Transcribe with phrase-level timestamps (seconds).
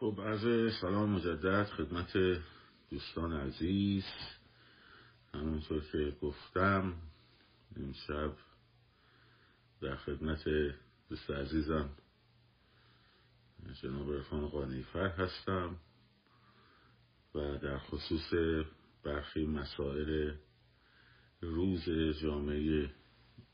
[0.00, 0.40] خب از
[0.80, 2.42] سلام مجدد خدمت
[2.90, 4.04] دوستان عزیز.
[5.34, 6.94] همونطور که گفتم
[7.76, 8.32] امشب
[9.80, 10.44] در خدمت
[11.08, 11.90] دوست عزیزم
[13.82, 15.76] جناب رفان قانیفر هستم
[17.34, 18.34] و در خصوص
[19.04, 20.34] برخی مسائل
[21.40, 21.90] روز
[22.22, 22.90] جامعه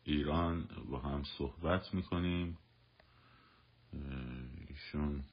[0.04, 2.58] ایران با هم صحبت می‌کنیم.
[4.68, 5.24] ایشون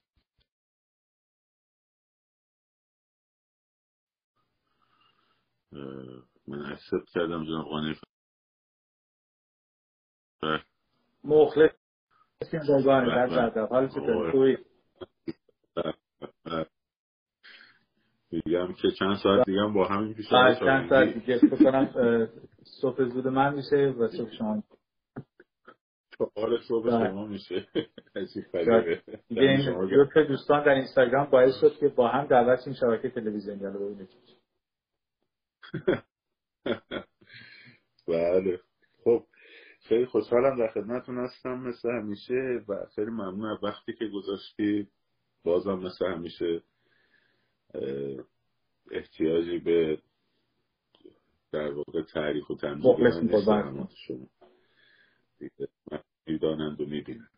[6.47, 7.95] من اکسپت کردم جناب قانی
[11.23, 11.71] مخلص
[12.49, 14.57] در حال چطور
[18.31, 21.37] میگم که چند ساعت دیگه با همین پیش چند ساعت دیگه.
[21.37, 22.27] فکر
[22.81, 24.63] صبح زود من میشه و صبح شما
[26.35, 27.67] حال صبح شما میشه.
[29.29, 34.09] دیگه دوستان در اینستاگرام باعث شد که با هم دعوت این شبکه تلویزیونی رو ببینید
[38.07, 38.59] بله.
[39.03, 39.25] خب
[39.81, 44.87] خیلی خوشحالم در خدمتتون هستم مثل همیشه و خیلی ممنون از وقتی که گذاشتی.
[45.43, 46.61] بازم مثل همیشه
[48.91, 50.01] احتیاجی به
[51.51, 53.27] در واقع تعریف و تنظیم
[54.07, 54.29] شما.
[56.27, 57.29] می‌دانند و می‌بینند.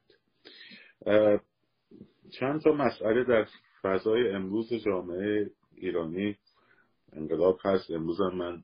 [2.40, 3.47] چند تا مسئله در
[3.81, 6.38] فضای امروز جامعه ایرانی
[7.16, 7.92] انقلاب هست.
[7.92, 8.64] امروز من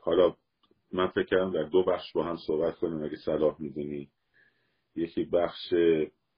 [0.00, 0.36] حالا
[0.92, 3.04] من فکر کردم در دو بخش با هم صحبت کنیم.
[3.04, 4.10] اگه صلاح می‌دونی.
[4.96, 5.72] یکی بخش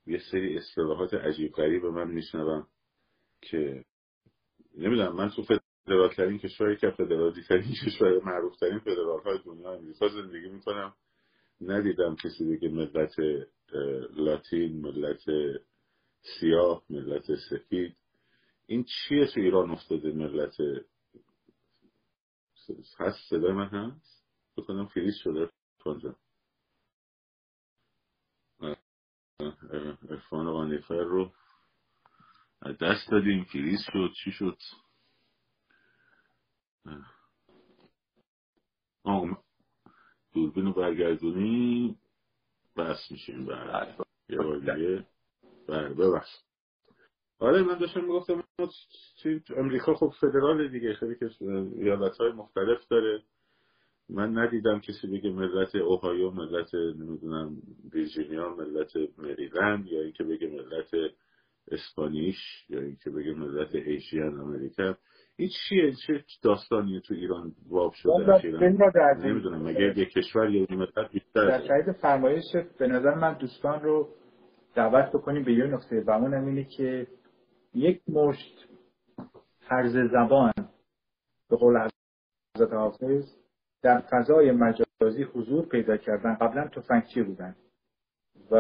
[0.07, 2.67] یه سری اصطلاحات عجیب غریب من میشنوم
[3.43, 3.85] که
[4.77, 9.73] نمی‌دونم من تو فدرال ترین کشوری که فدرالی ترین کشور معروف ترین فدرال های دنیا
[9.73, 10.95] امریکا زندگی می‌کنم
[11.61, 13.15] ندیدم کسی دیگه ملت
[14.17, 15.25] لاتین ملت
[16.41, 17.97] سیاه ملت سفید
[18.71, 20.55] این چیه تو ایران افتاده ملت؟
[22.99, 25.51] هست صدای من هست؟ بکنم فریز شده
[25.85, 26.17] کنجا
[30.11, 31.33] ارفان قانیفر رو
[32.81, 34.59] دست دادیم فریز شد چی شد؟
[40.35, 41.99] دوربین رو برگردونی
[42.77, 43.97] بس میشیم بر
[44.29, 45.07] یه بار دیگه.
[45.69, 46.48] بر ببخش
[47.39, 48.45] آره من داشتم می‌گفتم
[49.57, 51.31] امریکا خب فدرال دیگه خیلی که
[51.77, 53.23] ایالت های مختلف داره.
[54.11, 57.57] من ندیدم کسی بگه ملت اوهایو ملت نمی‌دونم
[57.93, 61.13] ویرجینیا ملت مریلند یا اینکه بگه ملت
[61.71, 62.37] اسپانیش
[62.69, 64.95] یا اینکه بگه ملت ایشیان امریکا
[65.37, 68.57] این چیه؟ چه داستانی تو ایران واب شده
[69.25, 72.45] نمی‌دونم مگه یه کشور یا ملت بیشتر در شاید فرمایش
[72.79, 74.09] به نظر من دوستان رو
[74.75, 77.07] دعوت بکنیم به یه نقطه و اون اینه که
[77.75, 78.69] یک مشت
[79.69, 80.53] طرز زبان
[81.51, 81.89] به قول
[82.57, 83.37] حضرت حافظ
[83.83, 86.35] در فضای مجازی حضور پیدا کردن.
[86.35, 87.57] قبلا تفنگچی بودن؟
[88.51, 88.55] و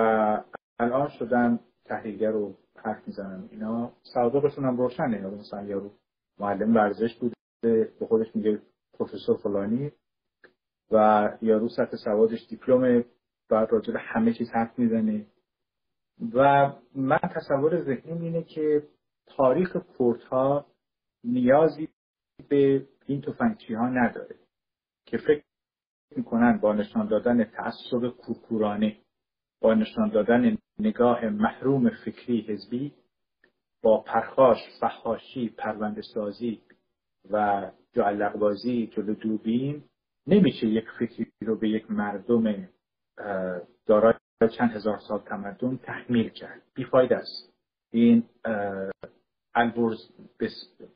[0.79, 3.49] الان شدن تحلیلگر رو حرف می‌زنن.
[3.53, 5.91] اینا صادقشون هم روشنه مثلا یارو
[6.39, 7.35] معلم ورزش بوده
[8.01, 8.63] به خودش میگه
[8.99, 9.93] پروفسور فلانی
[10.91, 13.05] و یارو سطح سوادش دیپلم
[13.49, 15.27] بعد راجع همه چیز حرف می‌زنه.
[16.35, 18.83] و من تصور ذهنیم اینه که
[19.37, 20.67] تاریخ کورت ها
[21.25, 21.89] نیازی
[22.49, 24.37] به این توفنگچی ها نداره
[25.07, 25.45] که فکر
[26.17, 28.97] می‌کنن با نشان دادن تعصب کورکورانه
[29.61, 32.95] با نشان دادن نگاه محروم فکری حزبی
[33.83, 36.63] با پرخاش فحاشی پرونده سازی
[37.31, 39.83] و جعلقبازی جلو دوبین
[40.27, 42.69] نمیشه یک فکری رو به یک مردم
[43.87, 44.15] دارای
[44.59, 46.63] چند هزار سال تمدن تحمیل کرد.
[46.75, 47.53] بیفاید است.
[47.93, 48.25] این
[49.59, 49.99] البرز
[50.39, 50.49] به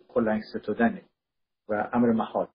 [0.09, 1.03] کلنگ ستودنه
[1.69, 2.49] و امر محال.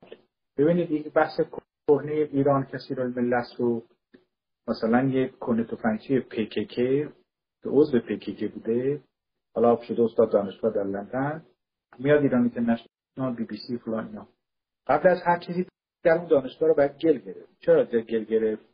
[0.57, 1.41] ببینید یک بحث
[1.87, 3.83] کهنه ایران کسی رو ملت رو
[4.67, 7.11] مثلا یک کنه تفنگچی پیکیکی
[7.61, 9.01] که عضو پیکیکی بوده.
[9.55, 11.45] حالا شده استاد دانشگاه در لندن.
[11.99, 14.27] میاد ایران اینترنشنال بی بی سی فلان اینا.
[14.87, 15.65] قبل از هر چیزی
[16.03, 17.59] در اون دانشگاه رو باید گل گرفت.
[17.59, 18.65] چرا گل گرفت؟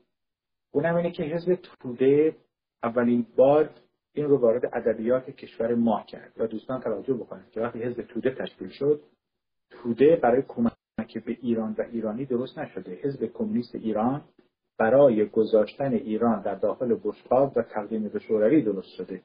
[0.72, 2.36] اونم اینه که حزب توده
[2.84, 3.70] اولین بار
[4.14, 8.36] این رو وارد ادبیات کشور ما کرد و دوستان توجه بکنید که وقتی حزب توده
[8.36, 9.02] تشکیل شد
[9.70, 12.92] توده برای کمک به ایران و ایرانی درست نشده.
[12.92, 14.22] حزب کمونیست ایران
[14.80, 19.22] برای گذاشتن ایران در داخل بشقاب و تقدیم به شوروی درست شده.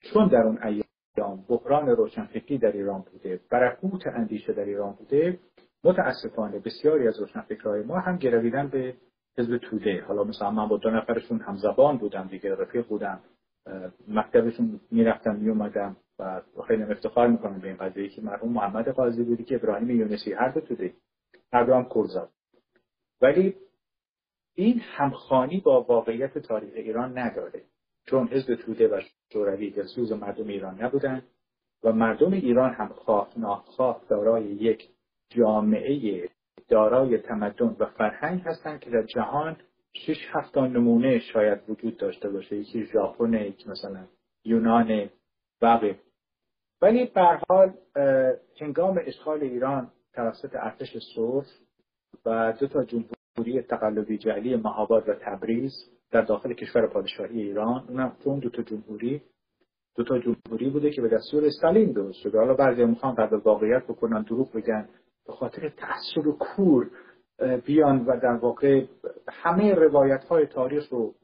[0.00, 5.38] چون در اون ایام بحران روشنفکری در ایران بوده برکوت اندیشه در ایران بوده
[5.84, 8.94] متاسفانه بسیاری از روشنفکرهای ما هم گرویدن به
[9.38, 10.04] حزب توده.
[10.08, 13.20] حالا مثلا من با دو نفرشون همزبان بودم دیگه رفیق بودم.
[14.08, 19.44] مکتبشون می‌رفتم میومدم و خیلی افتخار می‌کنم به این قضیه که مرحوم محمد قاضی بودی
[19.44, 20.94] که ابراهیم یونسی هر دو توده
[21.52, 22.30] هر دو هم کرزاد
[23.20, 23.56] ولی
[24.54, 27.62] این همخانی با واقعیت تاریخ ایران نداره
[28.06, 29.00] چون حزب توده و
[29.32, 31.22] شوروی دلسوز مردم ایران نبودن
[31.84, 34.88] و مردم ایران هم خواه ناخواه دارای یک
[35.28, 36.28] جامعه
[36.68, 39.56] دارای تمدن و فرهنگ هستند که در جهان
[39.94, 42.56] شش هفت نمونه شاید وجود داشته باشه.
[42.56, 44.06] یکی ژاپن یکی مثلا
[44.44, 45.10] یونان
[45.62, 45.98] بقیه.
[46.82, 47.74] ولی به حال
[48.60, 51.46] هنگام اشغال ایران توسط ارتش سرخ
[52.26, 55.72] و دو تا جمهوری تقلبی جعلی مهاباد و تبریز
[56.10, 59.22] در داخل کشور پادشاهی ایران اونم اون دو تا جمهوری
[59.96, 62.38] دو تا جمهوری بوده که به دستور استالین درست شده.
[62.38, 64.88] حالا بعضی می‌خوان قبل واقعیت بکنن دروغ بگن
[65.26, 66.90] به خاطر تأثیر و کور
[67.66, 68.84] بیان و در واقع
[69.28, 71.14] همه روایت های تاریخ رو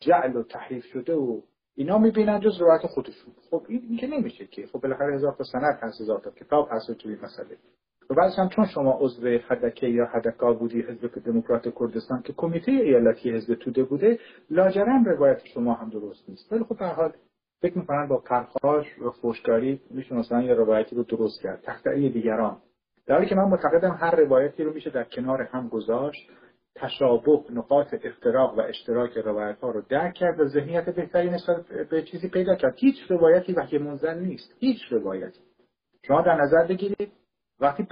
[0.00, 1.40] جعل و تحریف شده و
[1.76, 3.34] اینا می‌بینن جز روایت خودشون.
[3.50, 4.66] خب این که نمیشه که.
[4.66, 7.56] خب بالاخره هزار تا سند هست هزار تا کتاب هست توی مسئله.
[8.10, 12.72] و بعدش هم چون شما عضو حدکه یا حدکا بودی حزب دموکرات کردستان که کمیته
[12.72, 14.18] ایالتی حزب توده بوده
[14.50, 16.52] لاجرم روایت شما هم درست نیست.
[16.52, 17.12] ولی خب به حال
[17.62, 21.62] فکر می‌کنن با پرخاش و فوشکاری میشه مثلا یه روایتی رو درست کرد.
[21.62, 22.56] تحت دیگران.
[23.10, 26.30] در حالی که من معتقدم هر روایتی رو میشه در کنار هم گذاشت
[26.74, 32.02] تشابه نقاط افتراق و اشتراک روایت ها رو درک کرد و ذهنیت بهتری نسبت به
[32.02, 32.74] چیزی پیدا کرد.
[32.76, 34.54] هیچ روایتی وحی منزل نیست.
[34.58, 35.40] هیچ روایتی.
[36.06, 37.12] شما در نظر بگیرید
[37.60, 37.86] وقتی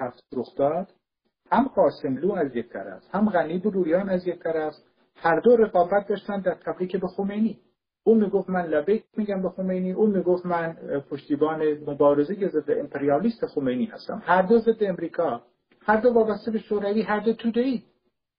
[0.00, 0.88] هفت رخ داد
[1.50, 4.74] هم قاسملو از یک طرف هم غنی بروریان از یک طرف
[5.16, 7.58] هر دو رقابت داشتن در تبریک به خمینی.
[8.04, 10.72] اون می‌گفت من لبیک میگم به خمینی اون می‌گفت من
[11.10, 14.22] پشتیبان مبارزه ضد امپریالیست خمینی هستم.
[14.24, 15.42] هر دو ضد امریکا
[15.80, 17.82] هر دو وابسته به شوروی هر دو توده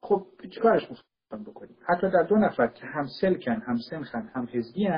[0.01, 4.89] خب چیکارش می‌خوام بکنیم؟ حتی در دو نفر که هم سلکن هم سنخن هم حزبی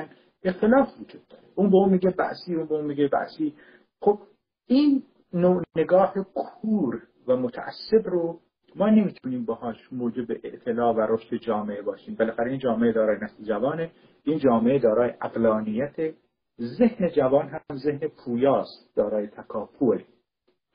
[0.42, 1.42] اختلاف وجود داره.
[1.54, 3.54] اون به اون میگه بعثی اون به اون میگه بعثی.
[4.00, 4.18] خب
[4.66, 8.40] این نوع نگاه کور و متعصب رو
[8.78, 12.14] ما نمی‌تونیم باهاش موجب اطلاع و رشد جامعه باشیم.
[12.14, 13.90] بالاخره این جامعه دارای نسل جوانه.
[14.24, 16.14] این جامعه دارای اقلانیت
[16.60, 20.02] ذهن جوان هم ذهن پویاست دارای تکاپوه.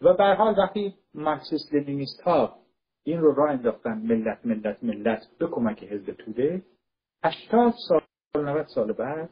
[0.02, 2.56] و به حال وقتی مارکسیست لنینیست ها
[3.04, 6.62] این رو راه انداختن ملت ملت ملت به کمک حزب توده
[7.24, 8.02] 80 سال
[8.36, 9.30] 90 سال بعد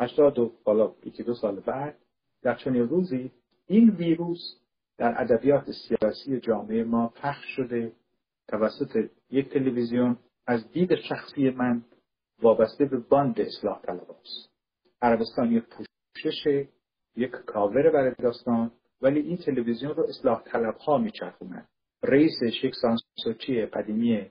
[0.00, 1.98] 80 و بالا یکی دو سال بعد
[2.42, 3.30] در چنین روزی
[3.66, 4.60] این ویروس
[4.98, 7.92] در ادبیات سیاسی جامعه ما پخش شده
[8.48, 10.16] توسط یک تلویزیون
[10.46, 11.82] از دید شخصی من
[12.42, 14.50] وابسته به باند اصلاح طلب است.
[15.02, 16.68] عربستان یک پوشش
[17.16, 18.70] یک کاور برای داستان
[19.02, 21.66] ولی این تلویزیون رو اصلاح طلب ها میچرخونن
[22.02, 24.30] رئیس یک سانسوچی قدیمی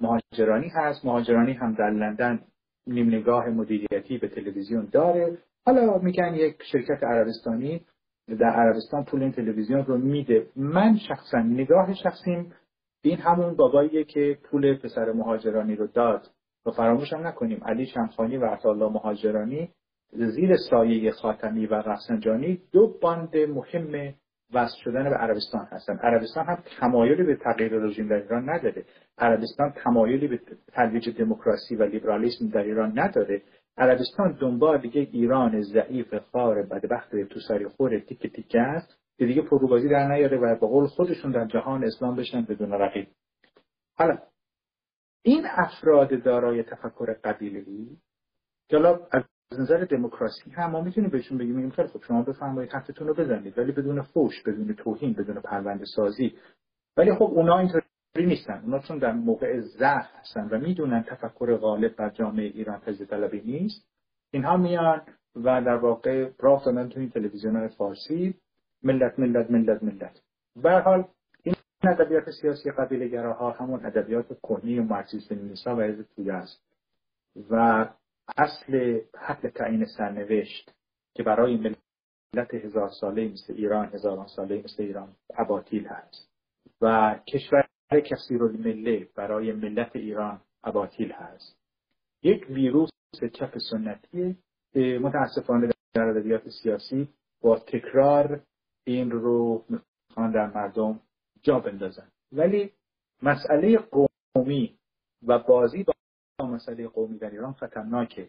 [0.00, 1.04] مهاجرانی هست.
[1.04, 2.44] مهاجرانی هم در لندن
[2.86, 5.38] نیم نگاه مدیریتی به تلویزیون داره.
[5.66, 7.84] حالا میگن یک شرکت عربستانی
[8.28, 10.46] در عربستان پول این تلویزیون رو میده.
[10.56, 12.52] من شخصا نگاه شخصیم.
[13.02, 16.30] این همون باباییه که پول پسر مهاجرانی رو داد.
[16.66, 17.64] و هم نکنیم.
[17.64, 19.70] علی شمخانی و عطالله مهاجرانی
[20.12, 24.14] زیر سایه خاتمی و رفسنجانی دو باند مهم
[24.54, 25.96] وصل شدن به عربستان هستن.
[25.96, 28.84] عربستان هم تمایلی به تغییر رژیم در ایران نداره.
[29.18, 30.40] عربستان تمایلی به
[30.72, 33.42] ترویج دموکراسی و لیبرالیسم در ایران نداره.
[33.76, 39.42] عربستان دنبال دیگه ایران ضعیف خار بدبخت تو سری خور تیک تیکه است که دیگه
[39.42, 43.08] پروبازی در نیاره و به قول خودشون در جهان اسلام بشن بدون رقیب.
[43.96, 44.18] حالا
[45.22, 47.96] این افراد دارای تفکر قبیله‌ای
[48.68, 48.76] که
[49.50, 53.58] از نظر دموکراسی هم ما می‌تونیم بهشون بگیم خیلی خب شما بفرمایید حرفتون رو بزنید
[53.58, 56.38] ولی بدون فوش بدون توهین بدون پرونده سازی
[56.96, 57.83] ولی خب اونا اینطوری
[58.22, 58.62] نیستن.
[58.64, 63.40] اونا چون در موقع ضعف هستن و می‌دونن تفکر غالب بر جامعه ایران تجزیه طلبی
[63.40, 63.88] نیست
[64.30, 65.02] اینها میان
[65.36, 68.34] و در واقع راه دادن تو این تلویزیون فارسی
[68.82, 70.20] ملت ملت ملت ملت.
[70.56, 71.04] به حال
[71.42, 76.62] این ادبیات سیاسی قبیله گراها همون ادبیات کنی و مارکسیست لنینیستا و حزب توده است.
[77.50, 77.86] و
[78.36, 80.74] اصل حق تعیین سرنوشت
[81.14, 86.30] که برای ملت هزار ساله مثل ایران هزاران ساله مثل ایران اباطیل هست.
[86.80, 87.63] و کشور
[88.00, 91.56] کسی رو مله برای ملت ایران اباطیل هست.
[92.22, 92.90] یک ویروس
[93.32, 94.36] چپ سنتی
[94.98, 97.08] متاسفانه در ادبیات سیاسی
[97.40, 98.40] با تکرار
[98.84, 101.00] این رو می‌خوان در مردم
[101.42, 102.08] جا بندازن.
[102.32, 102.72] ولی
[103.22, 104.78] مسئله قومی
[105.26, 105.84] و بازی
[106.38, 108.28] با مسئله قومی در ایران خطرناکه.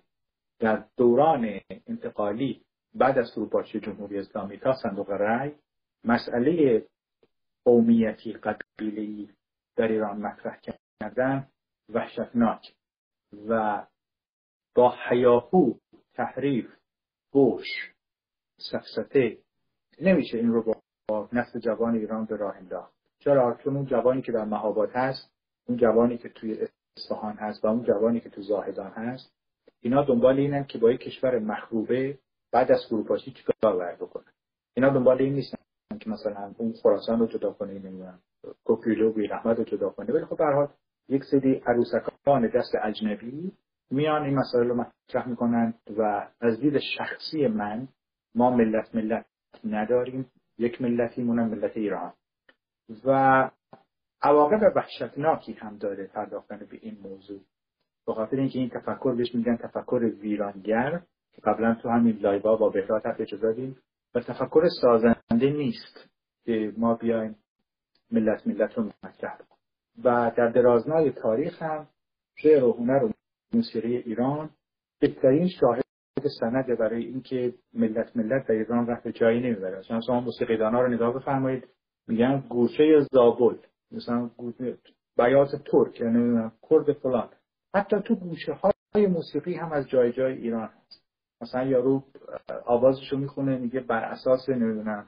[0.60, 2.62] در دوران انتقالی
[2.94, 5.52] بعد از فروپاشی جمهوری اسلامی تا صندوق رأی
[6.04, 6.84] مسئله
[7.66, 9.30] قومیتی قبیله‌ای
[9.76, 10.60] در ایران مطرح
[11.02, 11.48] کردن
[11.90, 12.76] وحشتناک
[13.48, 13.84] و
[14.76, 15.74] با حیاهو
[16.14, 16.76] تحریف
[17.32, 17.94] بوش
[18.72, 19.38] سفسته
[20.02, 20.76] نمیشه این رو
[21.08, 22.94] با نسل جوان ایران به راه انداخت.
[23.20, 25.32] چرا؟ چون اون جوانی که در مهابات هست
[25.68, 26.68] اون جوانی که توی
[26.98, 29.36] اصفهان هست و اون جوانی که تو زاهدان هست
[29.82, 32.20] اینا دنبال اینن که با یک کشور مخروبه
[32.52, 34.34] بعد از فروپاشی چیکار باید بکنن؟
[34.74, 35.58] اینا دنبال این نیستن
[36.00, 38.20] که مثلا اون خراسان رو جدا کنه نمی‌دونم.
[38.64, 40.14] کوکیلو و احمد رو جدا کنه.
[40.14, 40.70] ولی خب به
[41.10, 43.52] یک سری عروسکان دست اجنبی
[43.92, 47.88] میان این مسائل رو مطرح می‌کنن و از دید شخصی من
[48.36, 49.26] ما ملت ملت
[49.64, 50.32] نداریم.
[50.58, 52.14] یک ملتی مونم ملت ایران.
[53.06, 53.50] و
[54.22, 57.42] عواقب وحشتناکی هم داره پرداختن به این موضوع.
[58.08, 61.02] به خاطر اینکه این تفکر بهش میگن تفکر ویرانگر
[61.34, 63.78] که قبلا تو همین لایوا با بهرات حرف دادیم.
[64.16, 66.10] و تفکر سازنده نیست
[66.46, 67.36] که ما بیایم
[68.12, 69.38] ملت ملت رو مطرح.
[70.04, 71.88] و در درازنای تاریخ هم
[72.36, 73.12] شعر و هنر و
[73.54, 74.50] موسیقی ایران
[75.00, 75.84] بهترین شاهد
[76.40, 79.80] سنده برای اینکه ملت ملت در ایران رفت جایی نمی‌بره.
[79.80, 81.68] مثلا شما موسیقیدانا رو نگاه بفرمایید
[82.08, 83.58] میگن گوشه زابل
[83.92, 84.30] مثلا
[85.18, 87.30] بیات ترک یعنی کرد فلان.
[87.76, 91.06] حتی تو گوشه های موسیقی هم از جای جای ایران هست.
[91.42, 92.04] مثلا یارو
[92.66, 95.08] آوازشو می‌خونه میگه بر اساس نمی‌دونم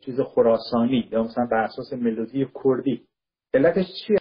[0.00, 3.06] چیز خراسانی یا مثلا بر اساس ملودی کردی.
[3.54, 4.18] علتش چیه؟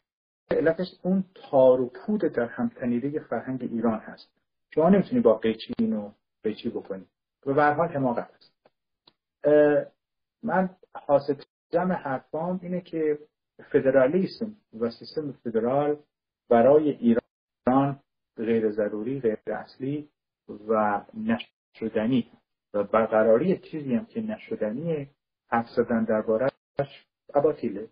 [0.52, 4.32] علتش اون تار و پود در همتنیده فرهنگ ایران هست.
[4.74, 6.12] شما نمی‌تونی با قیچی اینو
[6.44, 7.06] قیچی بکنی.
[7.46, 8.58] و به حال حماقت هست.
[10.44, 10.70] من
[11.08, 11.36] حاصل
[11.70, 13.20] جمع حرفام اینه که
[13.72, 15.98] فدرالیسم و سیستم فدرال
[16.50, 18.00] برای ایران
[18.38, 20.10] غیر ضروری غیر اصلی
[20.68, 22.32] و نشدنی
[22.74, 25.10] و برقراری چیزی هم که نشدنی
[25.50, 27.90] حرف زدن دربارهش اباطیله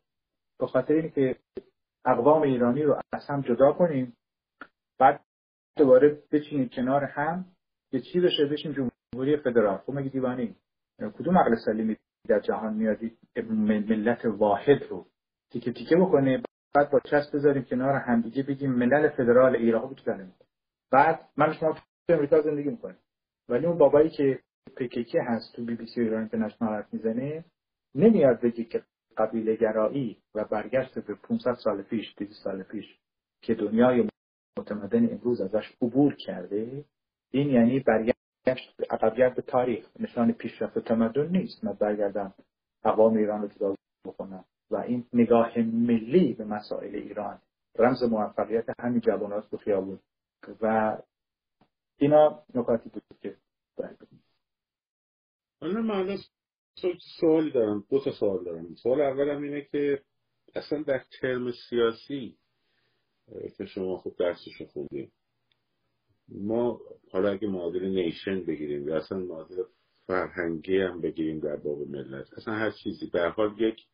[0.60, 1.36] به خاطر اینکه
[2.06, 4.18] اقوام ایرانی رو از هم جدا کنیم
[5.00, 5.22] بعد
[5.78, 7.46] دوباره بچینیم کنار هم
[7.92, 9.78] یه چی بشه بشیم جمهوری فدرال.
[9.78, 10.56] خب مگه دیوانی
[11.00, 11.98] کدوم عقل سلیمی
[12.28, 13.18] در جهان میادی
[13.50, 15.06] ملت واحد رو
[15.52, 16.44] تیکه تیکه بکنه
[16.76, 20.32] بعد با چسب بذاریم کنار همدیگه بگیم ملل فدرال ایران بکنه
[20.92, 22.96] بعد من شما تو امریکا زندگی می‌کنه
[23.50, 24.40] ولی اون بابایی که
[24.78, 27.46] پکیکی هست تو بی بی سی ایران اینترنشنال حرف می‌زنه
[27.96, 28.84] نمیاد بگه که
[29.18, 32.86] قبیله گرایی و برگشت به 500 سال پیش 200 سال پیش
[33.42, 34.10] که دنیای
[34.60, 36.86] متمدن امروز ازش عبور کرده
[37.32, 38.16] این یعنی برگشت
[38.90, 42.34] عقبگرد به تاریخ نشان پیشرفت تمدن نیست من برگردم
[42.84, 47.40] اقوام ایران رو جدا بکنم و این نگاه ملی به مسائل ایران
[47.78, 50.00] رمز موفقیت همین جوانات تو خیابون.
[50.62, 50.98] و
[51.98, 53.36] اینا نکاتی بود که
[55.62, 56.18] من
[57.20, 58.76] سوالی دارم دو تا سوال دارم.
[58.76, 60.02] سوال اولم اینه که
[60.56, 62.38] اصلا در ترم سیاسی
[63.58, 65.12] که شما خوب درسش خوندیم
[66.30, 66.82] ما
[67.12, 69.64] حالا اگه معادل nation بگیریم یا اصلا معادل
[70.08, 73.10] فرهنگی هم بگیریم در باب ملت اصلا هر چیزی.
[73.14, 73.88] به حال یک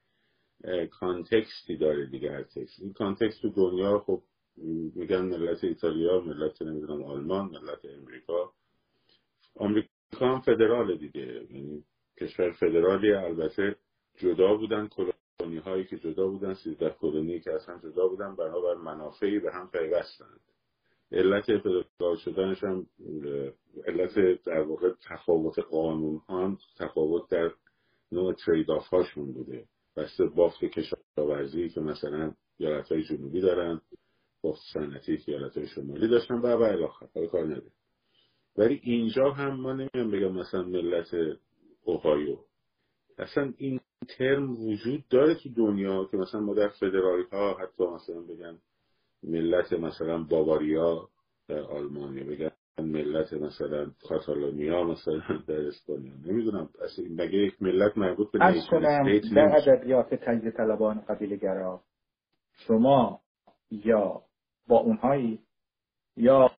[0.90, 4.24] context ی داره دیگه هر text in context تو دنیا خب
[4.96, 8.54] میگن ملت ایتالیا ملت نمی‌دونم آلمان ملت امریکا.
[9.56, 11.22] آمریکا هم فدرال دیگه.
[11.22, 11.84] یعنی
[12.22, 13.76] کشور فدرالی البته
[14.18, 19.40] جدا بودن colony هایی که جدا بودن سیزده colony که اصلا جدا بودن بنابر منافعی
[19.40, 20.40] به هم پیوستند.
[21.12, 22.88] علت فدرال شدنش هم
[23.88, 27.52] علت در واقع تفاوت قانون ها تفاوت در
[28.12, 29.66] نوع ترید آف هاشون بوده.
[29.98, 33.82] بسته بافت کشاورزی که مثلا یالت های جنوبی دارن
[34.42, 37.08] بافت سنتی که یالت های شمالی داشتن و الاخر.
[37.32, 37.72] کار نده
[38.58, 41.16] ولی اینجا هم ما نمیم بگم مثلا ملت
[41.84, 42.38] اوهایو.
[43.18, 43.80] اصلا این
[44.18, 48.58] ترم وجود داره تو دنیا که مثلا ما در فدرالی ها حتی مثلا بگن
[49.24, 51.10] ملت مثلا باواریا
[51.48, 56.14] در آلمانی بگن ملت مثلا کاتالونیا مثلا در اسپانیا.
[56.26, 58.80] نمی‌دونم اصلا مگه یک ملت مربوط به نیشن
[59.36, 61.82] در ادبیات تجزیه طلبان قبیله گرا
[62.54, 63.22] شما
[63.72, 64.22] یا
[64.68, 65.40] با اونهایی
[66.18, 66.51] یا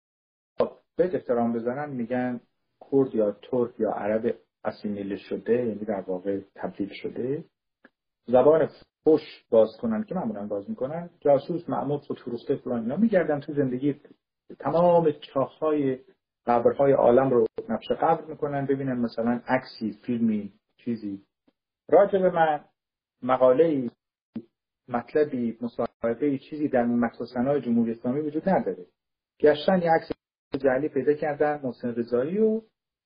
[1.08, 2.40] به احترام بزنن میگن
[2.90, 7.44] کرد یا ترک یا عرب اسیمیله شده یعنی در واقع تبدیل شده.
[8.26, 8.66] زبان
[9.04, 11.10] فش باز کنن که معمولا باز می‌کنن.
[11.20, 14.00] جاسوس معمول فوتوروسته فلان اینا میگردن تو زندگی.
[14.58, 15.98] تمام چاخهای
[16.46, 18.66] قبرهای عالم رو نقش قبر می‌کنن.
[18.66, 21.22] ببینن مثلا عکسی فیلمی چیزی.
[21.88, 22.64] راجع به من
[23.22, 23.90] مقاله
[24.88, 28.86] مطلبی مصاحبه چیزی در مخصوصنهای جمهوری اسلامی وجود نداره.
[29.40, 30.11] گشتن یه عکس
[30.58, 32.62] جعلی پیدا کردن محسن رضایی و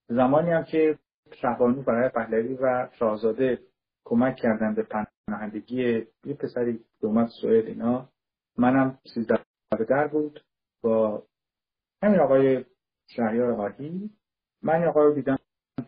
[0.09, 0.99] زمانی هم که
[1.33, 3.59] شهبانو برای پهلوی و شاهزاده
[4.05, 4.87] کمک کردن به
[5.29, 8.09] پناهندگی یه پسری دومت سوئد اینا.
[8.59, 9.45] منم سیزده
[9.89, 10.45] در بود.
[10.83, 11.23] با
[12.03, 12.65] همین آقای
[13.07, 14.11] شهریار آقایی
[14.63, 15.39] من آقای رو دیدم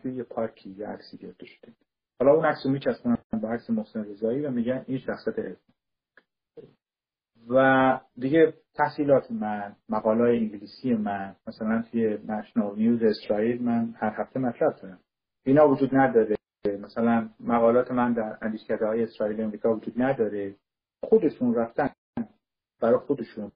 [0.01, 1.73] توی یه پارکی یه عکسی گرفته شده.
[2.19, 5.57] حالا اون عکس رو میچسبونن به عکس محسن رضایی و میگن این شخصیت علم
[7.49, 14.39] و دیگه تحصیلات من مقاله انگلیسی من مثلا توی نشنال نیوز اسرائیل من هر هفته
[14.39, 14.99] مطرح دارم.
[15.45, 16.35] اینا وجود نداره.
[16.81, 20.55] مثلا مقالات من در اندیشکده های اسرائیل امریکا وجود نداره.
[21.03, 21.89] خودشون رفتن.
[22.81, 23.51] برای خودشون.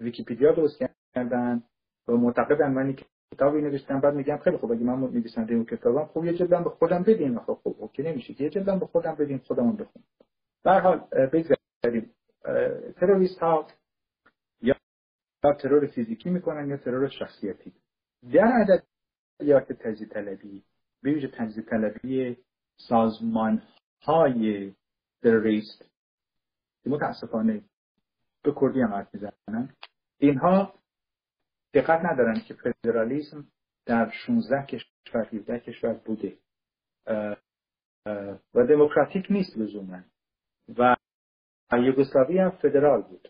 [0.00, 0.82] ویکیپیدیا درست
[1.14, 1.62] کردن.
[2.08, 2.96] و معتقدن من
[3.34, 4.00] کتابی نوشتم.
[4.00, 7.38] بعد میگم خیلی خوب اگه من نویسنده اون کتابم خب یه جلدم به خودم بدین.
[7.38, 10.02] خب خب okay نمیشه یه جلدم به خودم بدین خودمون بخون
[10.64, 10.98] به هر حال
[11.32, 12.10] بگذاریم.
[12.96, 13.66] تروریست ها
[15.52, 17.72] ترور فیزیکی می‌کنن یا ترور شخصیتی.
[18.32, 18.52] در
[19.40, 20.62] ادبیات تجزیه طلبی
[21.02, 22.36] به ویژه تجزیه طلبی
[22.76, 23.62] سازمان
[24.02, 24.74] های
[25.22, 25.90] تروریست
[26.84, 27.62] که متاسفانه
[28.42, 29.74] به کردی هم حرف می‌زنن
[30.18, 30.74] اینها
[31.74, 33.48] دقت ندارن که فدرالیسم
[33.86, 36.38] در 16 کشور 17 کشور بوده.
[38.54, 40.00] و دموکراتیک نیست لزوما.
[40.78, 40.96] و
[41.72, 43.28] یوگسلاوی هم فدرال بود.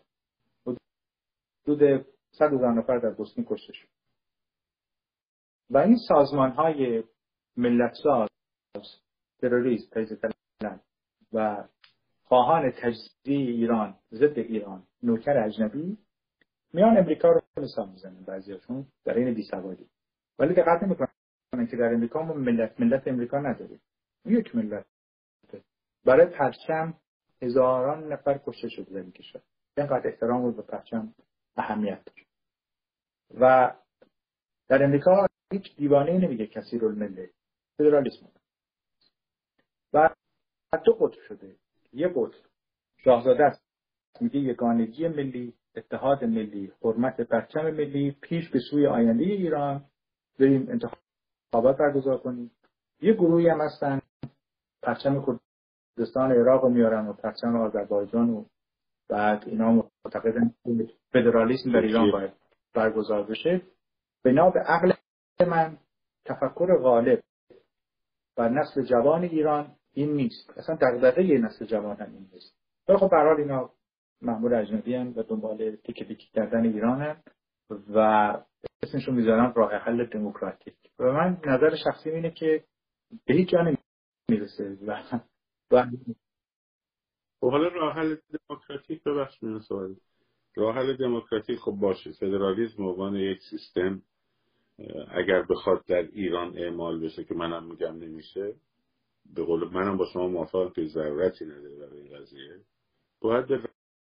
[1.67, 3.87] حدود 100 هزار نفر در بوسنی کشته شد.
[5.69, 7.03] و این سازمان های
[7.57, 8.29] ملت ساز
[9.41, 10.79] تروریست تجزیه
[11.33, 11.67] و
[12.23, 15.97] خواهان تجزیه ایران ضد ایران نوکر اجنبی
[16.73, 19.89] میان امریکا رو مثال می‌زنن بعضیاشون در این بیسوادی.
[20.39, 23.81] ولی دقت نمی‌کنن که در امریکا ما ملت ملت امریکا نداریم.
[24.25, 24.85] یک ملت.
[26.05, 26.93] برای پرچم
[27.41, 29.41] هزاران نفر کشته شده در این کشور.
[29.77, 31.13] اینقدر احترام بود به پرچم
[31.57, 32.25] اهمیت داره.
[33.39, 33.75] و
[34.67, 37.29] در امریکا هیچ دیوانه نمیگه کسی رو مله
[37.77, 38.31] فدرالیسم
[39.93, 40.09] و
[40.85, 41.55] دو قطب شده.
[41.93, 42.45] یه قطب.
[42.97, 43.65] شاهزاده است.
[44.21, 49.85] میگه یگانگی ملی اتحاد ملی حرمت پرچم ملی پیش به سوی آینده ایران.
[50.39, 52.51] بریم انتخابات برگزار کنیم.
[53.01, 54.01] یه گروهی هم هستن.
[54.81, 55.39] پرچم
[55.97, 58.45] کردستان عراق رو میارن و پرچم آذربایجان و
[59.09, 59.84] بعد اینا
[60.15, 60.53] معتقدن
[61.11, 62.33] فدرالیسم در ایران باید
[62.73, 63.61] برگزار بشه.
[64.23, 64.93] بنا به عقل
[65.47, 65.77] من
[66.25, 67.23] تفکر غالب
[68.37, 70.57] و نسل جوان ایران این نیست.
[70.57, 72.55] اصلا دغدغه یه نسل جوان هم این نیست.
[72.87, 73.69] ولی خب برحال اینا
[74.21, 77.17] مأمور اجنبی و دنبال تیکه تیکی کردن ایران هم
[77.69, 77.99] و
[78.83, 80.75] اسمشون می‌ذارن راه حل دموکراتیک.
[80.99, 82.63] و من نظر شخصی اینه که
[83.25, 83.75] به هیچ جا
[84.29, 85.03] نمی‌رسه و
[85.71, 85.85] و
[87.45, 88.15] خب حالا راه حل
[88.49, 89.95] دموکراتیک ببخش من سوال
[90.55, 92.11] راه حل دموکراتیک خب باشه.
[92.11, 94.01] فدرالیسم عنوان یک سیستم
[95.11, 98.53] اگر بخواد در ایران اعمال بشه که منم میگم نمیشه
[99.35, 102.59] به قول منم با شما موافقم که ضرورتی نداره برای این قضیه.
[103.21, 103.59] باید به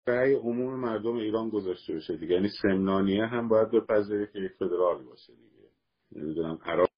[0.07, 2.33] رأی عموم مردم ایران گذاشته بشه دیگه.
[2.33, 5.69] یعنی سمنانیه هم باید بپذیره که یک فدرال باشه دیگه.
[6.15, 6.89] نمی‌دونم عراق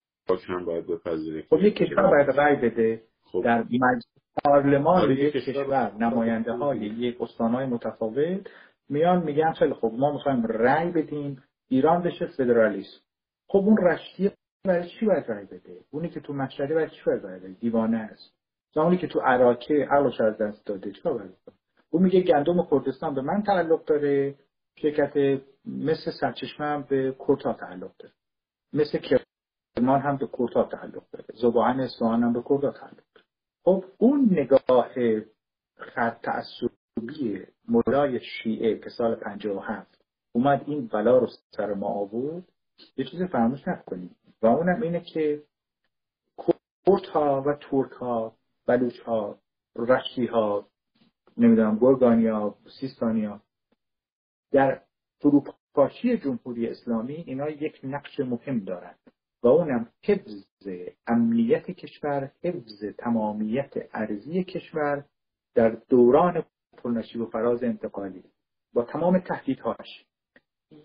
[0.48, 3.42] هم باید بپذیره خب یک کشور باید رأی بده خب.
[3.44, 8.48] در مجلس پارلمان آره، یک کشور نماینده های یک استانهای متفاوت
[8.90, 13.00] میان میگن خیلی خب ما می‌خوایم رأی بدیم ایران بشه فدرالیسم.
[13.48, 14.32] خب اون رشتی
[14.64, 17.98] برای چی باید رأی بده؟ اونی که تو مشهده برای چی باید رأی بده؟ دیوانه
[17.98, 18.34] است.
[18.76, 21.32] اونی که تو عراقه عقلش از دست داده چیکار باید
[21.90, 24.36] او میگه گندم کردستان به من تعلق داره
[24.76, 28.14] شرکت مثل سرچشمه هم به کورتا تعلق داره.
[28.74, 29.00] مثل
[29.78, 31.26] کرمان هم به کورتا تعلق داره.
[31.42, 33.19] زبان اصفهان هم به کورتا تعلق داره.
[33.64, 34.90] خب اون نگاه
[35.78, 42.44] خط تعصبی مولای شیعه که سال 57 اومد این بلا رو سر ما آورد
[42.98, 44.16] یه چیز فراموش نکنیم.
[44.42, 45.44] و اونم اینه که
[46.38, 49.40] کرد ها و ترک ها بلوچ ها
[49.76, 50.68] رشتی ها
[51.38, 53.42] نمی‌دونم گرگانیا سیستانیا
[54.52, 54.82] در
[55.20, 59.09] فروپاشی جمهوری اسلامی اینا یک نقش مهم دارند
[59.44, 60.68] و اونم حفظ
[61.08, 65.06] امنیت کشور حفظ تمامیت ارزی کشور
[65.56, 66.44] در دوران
[66.78, 68.24] پرنشیب و فراز انتقالی
[68.74, 70.06] با تمام تهدیدهاش.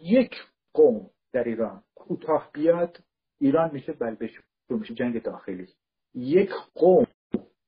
[0.03, 0.31] یک
[0.75, 2.99] قوم در ایران کوتاه بیاد
[3.41, 4.41] ایران میشه بلبش
[4.71, 5.69] میشه جنگ داخلی.
[6.15, 7.07] یک قوم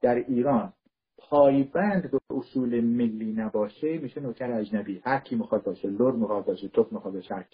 [0.00, 0.72] در ایران
[1.18, 5.02] پایبند به اصول ملی نباشه میشه نوکر اجنبی.
[5.04, 7.46] هر کی می‌خواد باشه لور می‌خواد باشه توپ می‌خواد باشه هر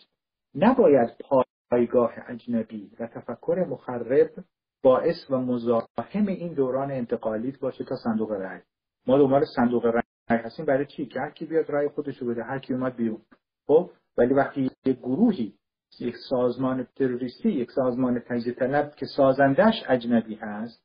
[0.54, 1.10] نباید
[1.72, 4.30] پایگاه اجنبی و تفکر مخرب
[4.82, 8.60] باعث و مزاحم این دوران انتقالیت باشه تا صندوق رأی.
[9.06, 10.02] ما دنبال صندوق رأی
[10.38, 10.64] هستیم.
[10.66, 13.22] برای چی؟ که هر کی بیاد رأی خودش رو بده هر کی اومد بیرون.
[13.66, 15.54] خب ولی وقتی یک گروهی
[16.00, 20.82] یک سازمان تروریستی یک سازمان تجزیه طلب که سازندش اجنبی هست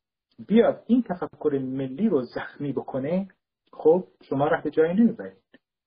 [0.47, 3.27] بیاد این تفکر ملی رو زخمی بکنه
[3.73, 5.43] خب شما رفت جایی نمی‌برید.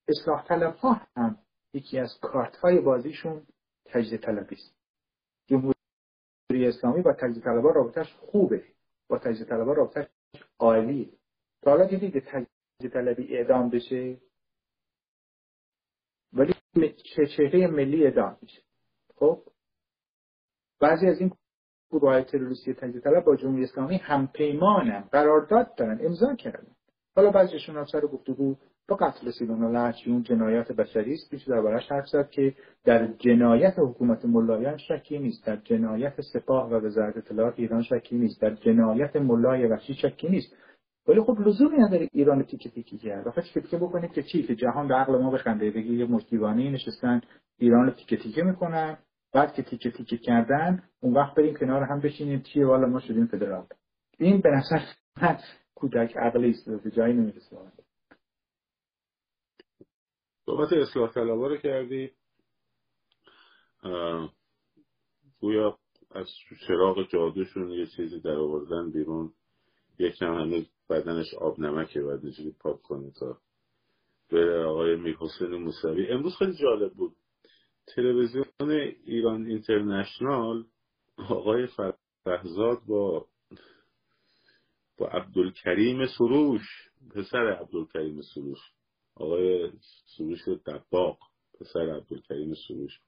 [0.09, 1.37] اصلاح طلب ها هم
[1.75, 3.43] یکی از کارت های بازیشون
[3.87, 4.80] تجزیه طلبی است.
[6.51, 8.65] اسلامی با تجزیه طلبا رابطش خوبه.
[9.09, 10.07] با تجزیه طلبا رابطش
[10.59, 11.09] عالیه
[11.63, 14.19] تا حالا دیدید تجزیه طلبی اعدام بشه؟
[16.33, 16.55] ولی
[17.37, 18.63] چهره ملی اعدام میشه.
[19.17, 19.43] خب؟
[20.81, 21.33] بعضی از این
[21.91, 26.77] گروه های تروریستی تجزیه طلب با جمهوری اسلامی همپیمانن قرارداد دارن امضا کردن.
[27.17, 28.57] حالا بعضیشون هم سر گفتگو
[28.91, 29.77] با قتل سیلون
[30.07, 35.47] اون جنایت بشری است در دربارش حرف زد که در جنایت حکومت ملایان شکی نیست
[35.47, 40.57] در جنایت سپاه و وزارت اطلاعات ایران شکی نیست در جنایت ملای وحشی شکی نیست.
[41.09, 43.29] ولی خب لزومی نداره ایران تیکه تیکه کرد.
[43.29, 47.21] آخه تیکه بکنید که چی؟ که جهان به عقل ما بخنده بگی یه مشتیوانی نشستن
[47.59, 48.99] ایران رو تیکه تیکه می‌کنن
[49.35, 53.27] بعد که تیکه تیکه کردن اون وقت بریم کنار هم بشینیم چیه والا ما شدیم
[53.27, 53.67] فدرال.
[54.19, 54.81] این به نظر
[55.75, 57.57] کودک عقلی است به جایی نمی‌رسه.
[60.47, 62.11] صحبت اصلاح طلبا رو کردی.
[65.41, 65.79] گویا
[66.11, 66.29] از
[66.67, 69.33] چراغ جادوشون یه چیزی در آوردن بیرون.
[69.99, 73.39] یکم هنوز بدنش آب نمکه باید اینجوری پاک کنه تا
[74.29, 76.07] به آقای میر حسین موسوی.
[76.11, 77.17] امروز خیلی جالب بود.
[77.97, 78.71] تلویزیون
[79.05, 80.65] ایران اینترنشنال
[81.17, 81.69] آقای
[82.25, 83.27] فرهزاد با
[84.99, 88.59] با عبدالکریم سروش پسر عبدالکریم سروش.
[89.21, 89.71] آقای
[90.17, 91.19] سروش دباق
[91.61, 93.01] پسر عبدالکریم سروش.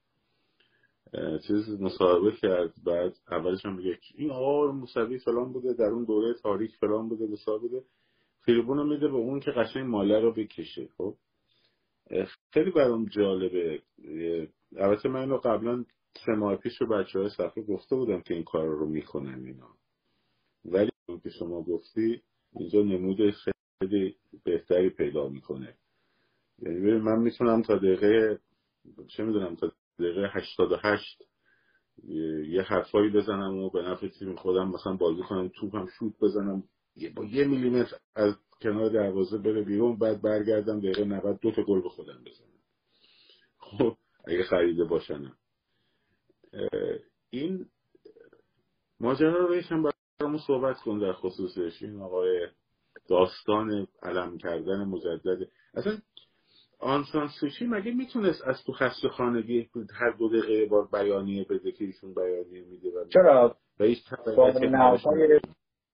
[1.47, 6.35] چیز مصاحبه کرد بعد اولش هم میگه این آقا موسوی فلان بوده در اون دوره
[6.35, 7.83] تاریک فلان بوده بسا بوده.
[8.45, 11.15] فیلبون رو میده به اون که قشنگ ماله رو بکشه خب؟
[12.51, 13.83] خیلی برام جالبه.
[14.77, 15.85] البته من اینو قبلا
[16.27, 19.69] سه ماه پیش رو بچه های صفحه گفته بودم که این کار رو می‌کنن اینا.
[20.65, 22.23] ولی اون که شما گفتی
[22.53, 25.75] اینجا نمود خیلی بهتری پیدا می‌کنه.
[26.63, 28.39] یعنی من می‌تونم تا دقیقه
[29.09, 31.23] چه می‌دونم تا دقیقه 88
[32.49, 36.63] یه حرفایی بزنم و به نفع تیم خودم مثلا بازی کنم توپم شوت بزنم
[37.15, 41.83] با یه میلیمتر از کنار دروازه بره بیرون بعد برگردم دقیقه 90 دو تا گل
[41.83, 42.49] به خودم بزنم.
[43.59, 45.37] خب اگه خریده باشنم.
[47.31, 47.67] این
[49.01, 49.83] ماجرا رو یکم
[50.21, 51.83] برامون صحبت کن در خصوصش.
[51.83, 52.49] این آقای
[53.09, 55.49] داستان علم کردن مجدد.
[55.75, 55.99] اصلا
[56.83, 61.85] آنسان سوچی مگه می‌تونست از تو خسته خانگی هر دو دقیقه بار بیانیه بده که
[61.85, 63.57] ایشون بیانیه میده و چرا؟
[64.37, 64.51] با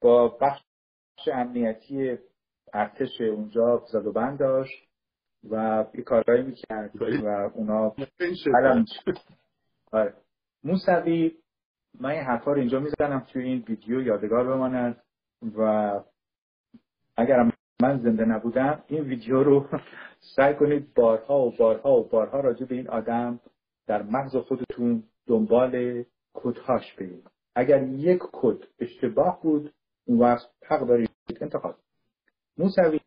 [0.01, 0.63] با بخش
[1.33, 2.19] امنیتی
[2.73, 4.89] ارتش اونجا زد و بند داشت
[5.51, 7.95] و یه کارهایی می‌کرد و اونا
[9.93, 10.15] آره.
[10.65, 11.33] موسوی
[12.01, 15.03] من این حرفا رو اینجا می‌زنم توی این ویدیو یادگار بماند
[15.59, 15.93] و
[17.17, 18.83] اگر من زنده نبودم.
[18.87, 19.69] این ویدیو رو
[20.37, 23.41] سعی کنید بارها و بارها و بارها راجع به این آدم
[23.87, 27.31] در مغز خودتون دنبال کدهاش برید.
[27.55, 31.11] اگر یک کد اشتباه بود اون وقت حق دارید
[31.41, 31.77] انتخاب.
[32.59, 33.01] موسوی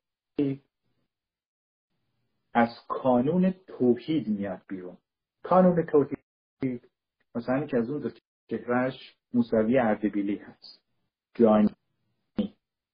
[2.53, 4.97] از کانون توحید میاد بیرون.
[5.43, 6.89] کانون توحید
[7.35, 8.09] مثلا که از اون دو
[8.49, 10.81] چهرش موسوی اردبیلی هست.
[11.35, 11.75] جانی.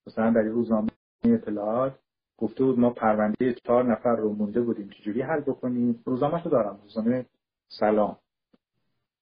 [0.08, 2.00] مثلا در روزنامه اطلاعات
[2.38, 6.80] گفته بود ما پرونده چهار نفر رو مونده بودیم چجوری حل بکنیم؟ روزنامه رو دارم
[6.84, 7.26] روزنامه
[7.68, 8.18] سلام.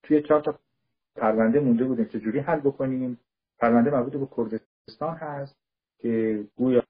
[0.02, 0.58] توی چهار تا
[1.16, 3.20] پرونده مونده بودیم چجوری حل بکنیم؟
[3.58, 5.56] پرونده مربوط به کردستان هست
[5.98, 6.82] که گویا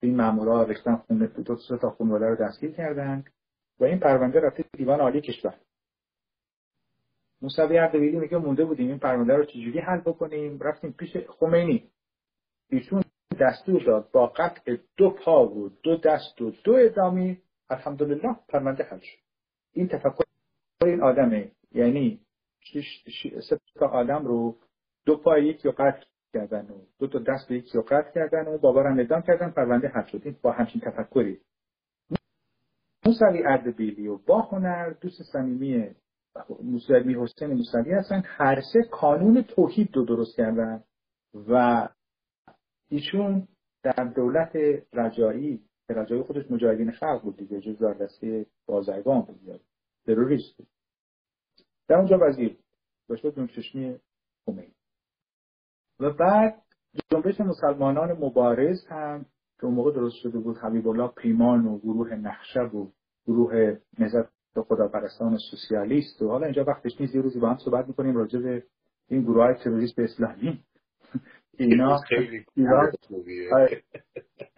[0.00, 3.24] این مامورا رفتن خونه دو تا خانواده رو دستگیر کردن
[3.80, 5.54] و این پرونده رفته دیوان عالی کشور.
[7.42, 11.90] موسوی اردبیلی میگه مونده بودیم این پرونده رو چجوری حل بکنیم؟ رفتیم پیش خمینی.
[12.70, 13.02] ایشون
[13.40, 17.38] دستور داد با قطع دو پا و دو دست و دو ادامی
[17.70, 19.18] الحمدلله پرونده حل شد.
[19.72, 20.24] این تفکر
[20.82, 22.20] این آدمه یعنی
[23.48, 24.56] سه تا آدم رو
[25.06, 28.58] دو پای یکی رو قطع کردن و دو تا دست یکی رو قطع کردن و
[28.58, 30.20] بابا رو ادام کردن پرونده حل شد.
[30.24, 31.40] این با همچین تفکری.
[33.06, 35.94] موسوی اردبیلی و با هنر دوست صمیمی
[36.62, 38.22] موسوی حسین موسوی هستن.
[38.24, 40.84] هر سه کانون توحید رو درست کردن
[41.48, 41.88] و
[42.88, 43.48] ایشون
[43.82, 44.56] در دولت
[44.92, 49.60] رجایی که رجایی خودش مجاهدین خلق بود دیگه جز دسته بازرگان بود
[50.06, 50.66] تروریست بود.
[51.88, 52.56] در اونجا وزیر
[53.08, 53.98] باشه دون چشمی
[54.46, 54.74] خمینی.
[56.00, 56.62] و بعد
[57.10, 59.26] جنبش مسلمانان مبارز هم
[59.58, 62.86] که اون موقع درست شده بود حبیب الله پیمان و گروه نقشه و
[63.26, 64.28] گروه نهضت
[64.68, 68.62] خداپرستان سوسیالیست و حالا اینجا وقتش نیست یه روزی با هم صحبت می‌کنیم راجع به
[69.08, 70.64] این گروه های تروریست اسلامی.
[71.58, 72.00] اینا
[72.56, 72.92] ایران
[73.52, 73.82] آره.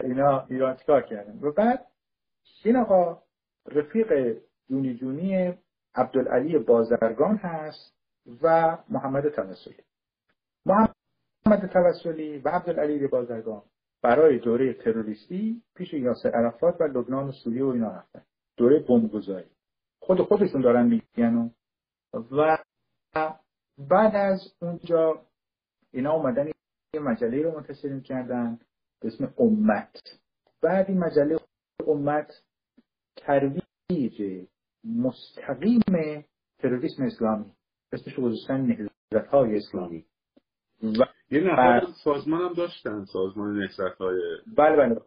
[0.00, 1.86] اینا ایران چیکار کردن؟ و بعد
[2.64, 3.22] این آقا
[3.66, 5.58] رفیق جونی جونی
[5.94, 7.94] عبدالعلی بازرگان هست
[8.42, 9.84] و محمد تناسلی
[10.66, 13.62] محمد توسلی و عبدالعلی بازرگان
[14.02, 18.22] برای دوره تروریستی پیش یاسر عرفات و لبنان و سوریه و اینا رفتن.
[18.56, 19.50] دوره بمبگذاری.
[20.00, 21.50] خود خودشون دارن میگن
[22.32, 22.58] و
[23.78, 25.22] بعد از اونجا
[25.92, 26.50] اینا اومدن
[26.94, 28.58] یه مجله رو منتشر کردن
[29.00, 30.00] به اسم امت.
[30.62, 31.38] بعد این مجله
[31.86, 32.30] امت
[33.16, 34.46] ترویج
[34.84, 35.82] مستقیم
[36.58, 37.52] تروریسم اسلامی
[37.92, 40.04] اسمش گذاشتن نهزت های اسلامی.
[40.82, 44.20] و یه نفر سازمان هم داشتن سازمان نهزت های
[44.56, 44.76] بله.
[44.76, 45.00] بله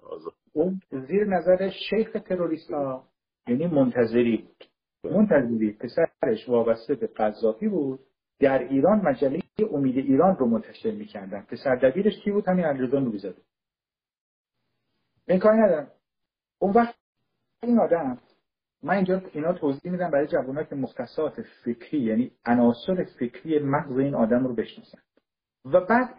[0.53, 3.07] اون زیر نظر شیخ تروریست ها
[3.47, 4.65] یعنی منتظری بود.
[5.03, 5.13] بله.
[5.13, 7.99] منتظری پسرش وابسته به قذافی بود.
[8.39, 9.40] در ایران مجله
[9.71, 11.45] امید ایران رو منتشر می‌کردن.
[11.49, 13.41] که سردبیرش کی بود؟ همین علیرضا نوریزاده
[15.27, 15.87] این کاری ندارم.
[16.59, 16.95] اون وقت
[17.63, 18.17] این آدم
[18.83, 24.15] من اینجا اینا توضیح میدم برای جوانات که مختصات فکری یعنی عناصر فکری مغز این
[24.15, 24.99] آدم رو بشناسن.
[25.65, 26.15] و بعد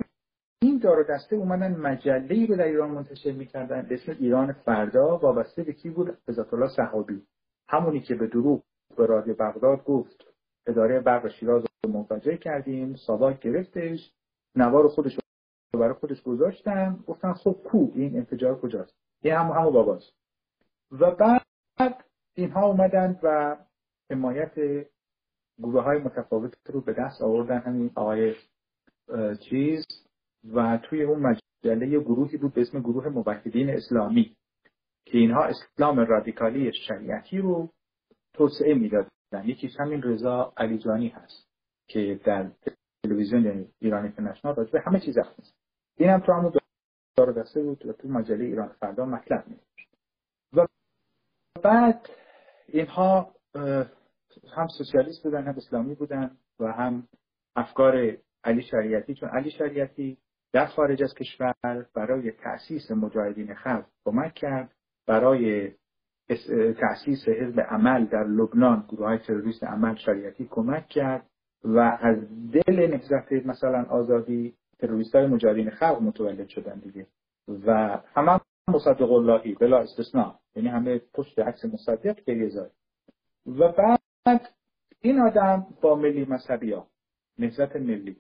[0.63, 3.89] این دار دسته اومدن مجله رو در ایران منتشر می‌کردن.
[3.89, 7.23] به اسم ایران فردا وابسته به کی بود؟ عزت الله صحابی.
[7.69, 8.63] همونی که به دروغ
[8.97, 10.25] به رادیو بغداد گفت
[10.67, 14.13] اداره برق شیراز منفجر کردیم ساواک گرفتش
[14.57, 15.19] نوار خودش
[15.73, 20.13] رو برای خودش گذاشتن گفتن خب کو این انفجار کجاست؟ این همون همون باباست.
[20.91, 23.57] و بعد اینها اومدن و
[24.11, 24.55] حمایت
[25.59, 28.35] گروه های متفاوت رو به دست آوردن همین آقای
[29.49, 29.85] چیز
[30.55, 34.37] و توی اون مجله گروهی بود به اسم گروه موحدین اسلامی
[35.05, 37.69] که اینها اسلام رادیکالی شریعتی رو
[38.35, 39.09] توسعه می‌دادن.
[39.45, 41.52] یکیش همین رضا علیجانی هست.
[41.93, 42.51] که در
[43.05, 45.55] تلویزیون ایران اینترنشنال راجع به همه چیز هست
[45.97, 46.53] این هم تو همون
[47.17, 49.57] دار دسته بود و تو مجله ایران فردا مطلب می
[50.53, 50.67] و
[51.63, 52.09] بعد
[52.69, 53.35] اینها
[54.57, 57.09] هم سوسیالیست بودن هم اسلامی بودن و هم
[57.57, 59.15] افکار علی شریعتی.
[59.15, 60.19] چون علی شریعتی
[60.53, 64.75] در خارج از کشور برای تأسیس مجاهدین خلق کمک کرد.
[65.07, 65.73] برای
[66.81, 71.31] تأسیس حزب عمل در لبنان گروه های تروریست عمل شریعتی کمک کرد.
[71.65, 72.17] و از
[72.53, 77.07] دل نهضت مثلا آزادی تروریست های مجاهدین خلق متولد شدن دیگه.
[77.67, 80.35] و همه مصدق اللهی بلا استثناء.
[80.57, 82.71] یعنی همه پشت عکس مصدق که
[83.47, 84.49] و بعد
[85.01, 86.87] این آدم با ملی مذهبی ها
[87.39, 88.17] نهضت ملی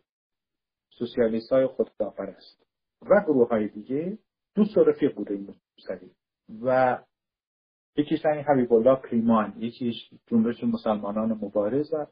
[0.90, 2.66] سوسیالیست های خودآفرست
[3.02, 4.18] و گروه های دیگه
[4.54, 5.54] دوست و رفیق بوده این
[6.62, 6.98] و
[7.96, 12.06] یکیش همین حبیب الله کریمان یکیش جنبش مسلمانان مبارز و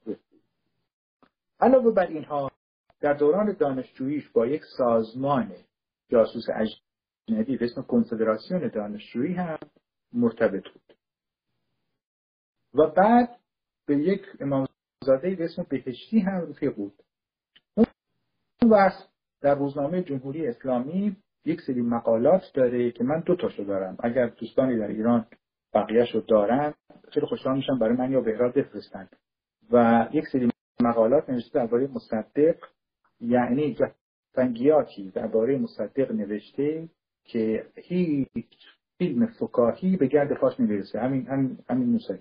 [1.61, 2.51] علاوه بر اینها
[3.01, 5.53] در دوران دانشجوییش با یک سازمان
[6.09, 6.45] جاسوس
[7.29, 9.59] اجنبی به اسم کنفدراسیون دانشجویی هم
[10.13, 10.97] مرتبط بود.
[12.75, 13.37] و بعد
[13.87, 16.93] به یک امامزاده به اسم بهشتی هم رفیق بود.
[17.75, 17.87] اون
[18.71, 19.09] وقت
[19.41, 23.97] در روزنامه جمهوری اسلامی یک سری مقالات داره که من دو تاشو دارم.
[24.01, 25.27] اگر دوستانی در ایران
[25.75, 26.75] بقیهش رو دارن
[27.13, 29.09] خیلی خوشحال میشم برای من یا بهراد بفرستن.
[29.73, 30.51] و یک سری
[30.83, 32.57] مقالات نوشته درباره مصدق
[33.21, 36.89] یعنی جفتنگیاتی درباره مصدق نوشته
[37.25, 38.27] که هیچ
[38.99, 41.01] فیلم فکاهی به گرد فاش نمی‌رسه.
[41.01, 42.19] همین همین همین موسوی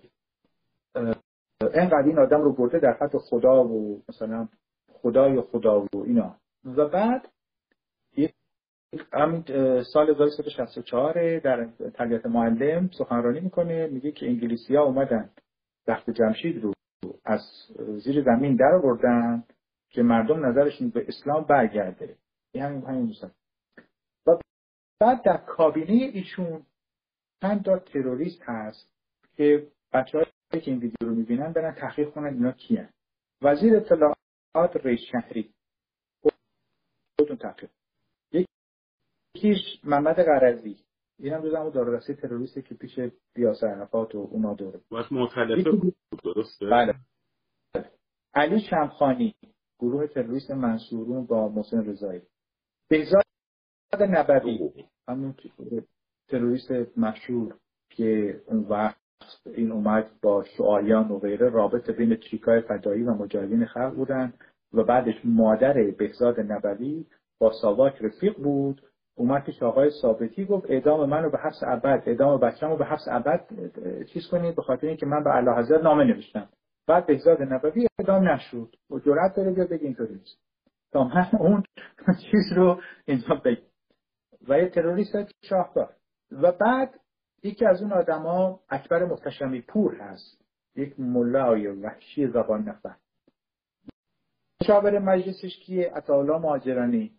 [1.62, 4.48] اینقدر این آدم رو برده در حد خدا و مثلا
[4.92, 6.36] خدای خدا و اینا.
[6.66, 7.30] و بعد
[9.14, 9.44] همین
[9.84, 15.30] سال 1364 در تربیت معلم سخنرانی می‌کنه میگه که انگلیسی ها اومدن
[15.88, 16.74] تخت جمشید رو
[17.30, 17.42] از
[18.04, 19.44] زیر زمین در آوردن
[19.90, 22.18] که مردم نظرشون به اسلام برگرده.
[22.52, 23.16] این همین همین
[24.28, 24.40] و
[25.00, 26.66] بعد در کابینه ایشون
[27.42, 28.90] چند تا تروریست هست
[29.36, 32.90] که بچه که این ویدیو رو می‌بینن برن تحقیق کنن اینا کیه
[33.42, 35.54] وزیر اطلاعات رئیس شهری.
[37.20, 37.70] خودتون تحقیق.
[39.36, 40.78] یکیش محمد قرضی
[41.20, 43.00] این هم جزء دارو تروریستی که پیش
[43.36, 46.96] بیاسر عرفات و اونا دوره باش مختلفه بود درسته؟ بله.
[48.34, 49.36] علی شمخانی
[49.80, 52.22] گروه تروریست منصورون با محسن رضایی.
[52.90, 53.24] بهزاد
[54.02, 54.70] نبوی
[55.08, 55.36] همون
[56.28, 57.56] تروریست مشهور
[57.90, 58.98] که اون وقت
[59.46, 64.34] این اومد با شعایان و غیره رابط بین تریکای فدایی و مجاهدین خلق بودن
[64.74, 67.06] و بعدش مادر بهزاد نبوی
[67.40, 68.82] با ساواک رفیق بود.
[69.16, 73.08] اومد پیش آقای ثابتی گفت اعدام من رو به حبس ابد اعدام بچه‌مو به حبس
[73.12, 73.46] ابد
[74.14, 76.50] چیز کنید به خاطر اینکه من به الله حضرت نامه نوشتم.
[76.90, 78.76] بعد بهزاد نبوی اعدام نشد.
[78.90, 80.38] و جرأت داره بیاد بگه اینطوری نیست.
[80.92, 81.64] تا من اون
[82.32, 83.62] چیز رو اینجا بگم.
[84.48, 85.96] و یه تروریست شاهکار.
[86.32, 87.00] و بعد
[87.44, 90.42] یکی از اون آدما اکبر محتشمی پور هست.
[90.76, 92.96] یک ملای وحشی زبان نفر.
[94.62, 97.12] مشاور مجلسش کیه؟ عطاالله مهاجرانی.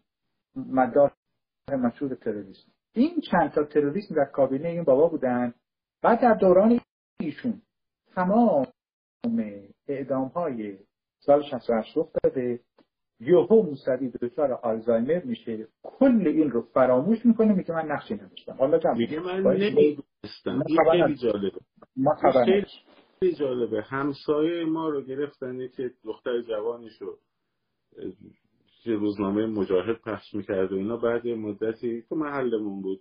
[0.56, 1.12] مدار
[1.72, 5.54] مشهور تروریسم این چند تا تروریسم در کابینه این بابا بودن.
[6.02, 6.80] بعد در دوران
[7.20, 7.62] ایشون
[8.14, 8.66] تمام
[9.88, 10.78] اعدام های
[11.18, 12.60] سال 68 رخ داده
[13.20, 15.68] یوهو موسوی دچار آلزایمر میشه.
[15.82, 18.52] کل این رو فراموش می‌کنه میگه من نقشی نداشتم.
[18.52, 20.62] حالا میگه من نمی‌دونستم.
[20.66, 21.58] این خیلی جالبه
[21.96, 22.14] ما
[23.20, 23.82] خیلی جالبه.
[23.82, 27.18] همسایه ما رو گرفتن که دختر جوانی شد
[28.84, 30.96] که روزنامه مجاهد پخش می‌کرد و اینا.
[30.96, 33.00] بعد مدتی تو محلمون بود.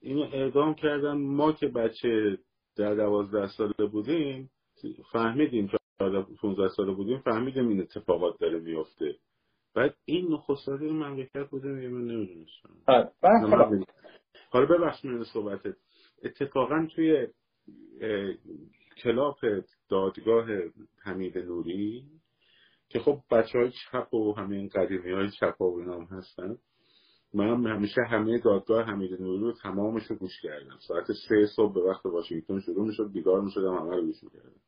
[0.00, 1.12] اینو اعدام کردن.
[1.12, 2.38] ما که بچه
[2.76, 4.50] در دوازده ساله بودیم
[5.12, 5.78] فهمیدیم که
[6.40, 9.14] 15 ساله بودیم فهمیدیم این اتفاقات داره میفته.
[9.74, 12.70] بعد این نخست مملکت بوده میگه من نمی‌دونستم.
[12.86, 13.12] آره،
[14.50, 14.66] حالا.
[14.66, 15.60] ببخشید من صحبت.
[16.22, 17.26] اتفاقا توی
[19.02, 19.36] کلاپ
[19.88, 20.46] دادگاه
[21.02, 22.04] حمید نوری
[22.88, 26.56] که خب بچه های چپ و همین قدیمی های چپ و اینا هم هستن
[27.34, 30.78] من همیشه همه دادگاه حمید نوری رو تمامش رو گوش کردم.
[30.88, 34.60] ساعت سه صبح به وقت واشنگتن شروع می‌شد بیدار می‌شدم همه رو گوش می‌کردم.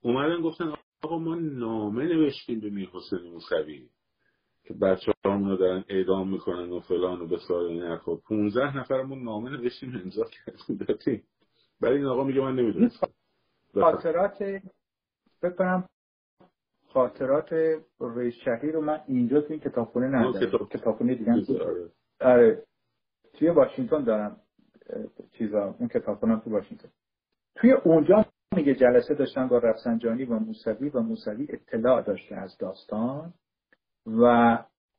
[0.00, 3.88] اومدن گفتن آقا ما نامه نوشتیم به میر حسین موسوی
[4.64, 8.16] که بچه رو دارن اعدام می‌کنن و فلان و بسار این حرفا.
[8.16, 11.22] 15 نفرمون نامه نوشتیم امضا کردیم دادیم.
[11.80, 12.90] برای این آقا میگه من نمی‌دونم
[13.74, 14.42] خاطرات
[15.42, 15.88] بکنم
[16.88, 17.52] خاطرات
[18.00, 20.46] رئیس شهری رو من اینجا تو این کتابخونه ندارم.
[20.46, 20.68] کتاب...
[20.68, 21.90] کتابخونه دیگه آره.
[22.20, 22.62] آره.
[23.32, 24.40] توی واشنگتن دارم
[25.38, 26.88] چیزا اون کتابخونه تو واشنگتن.
[27.54, 28.24] توی اونجا
[28.56, 33.34] میگه جلسه داشتن با رفسنجانی و موسوی و موسوی اطلاع داشته از داستان
[34.06, 34.24] و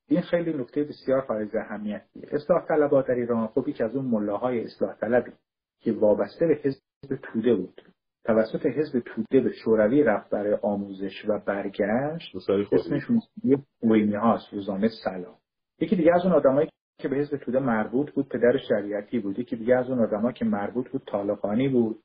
[0.07, 2.27] این خیلی نکته بسیار حائز اهمیتیه.
[2.31, 5.31] اصلاح طلبات در ایران خب که از اون ملاهای اصلاح طلبی
[5.79, 7.81] که وابسته به حزب توده بود.
[8.25, 12.35] توسط حزب توده به شوروی رفت برای آموزش و برگشت.
[12.71, 15.37] اسمش موسوی هاست روزانه سلام.
[15.79, 19.39] یکی دیگه از اون آدمایی که به حزب توده مربوط بود پدر شریعتی بود.
[19.39, 21.99] یکی دیگه از اون آدمایی که مربوط بود طالقانی بود.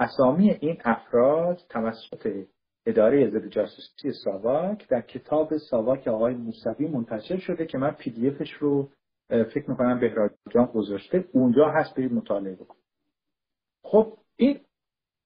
[0.00, 2.46] اسامی این افراد توسط
[2.86, 8.28] اداره ضد جاسوسی ساواک در کتاب ساواک آقای موسوی منتشر شده که من پی دی
[8.28, 8.90] افش رو
[9.28, 11.24] فکر می‌کنم بهراد جان گذاشته.
[11.32, 12.76] اونجا هست برید مطالعه بکن
[13.84, 14.60] خب این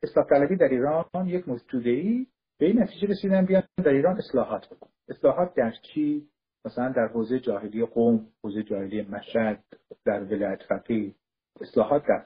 [0.02, 2.26] اصلاح طلبی در ایران یک مستوده ای
[2.58, 4.90] به این نتیجه رسیدن بیان در ایران اصلاحات بکن.
[5.08, 6.28] اصلاحات در چی؟
[6.64, 9.64] مثلا در حوزه جاهلی قوم حوزه جاهلی مشهد
[10.04, 11.14] در ولایت فقیه.
[11.60, 12.24] اصلاحات در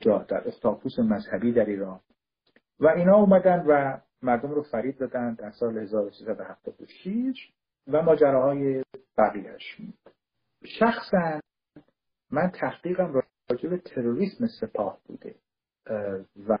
[0.00, 2.00] جا در استاپوس مذهبی در ایران.
[2.80, 7.52] و اینا اومدن و مردم رو فرید دادن در سال 1376
[7.86, 8.82] و ماجراهای
[9.18, 9.80] بقیهش
[10.64, 11.40] شخصا
[12.30, 15.34] من تحقیقم راجع به تروریسم سپاه بوده.
[16.48, 16.58] و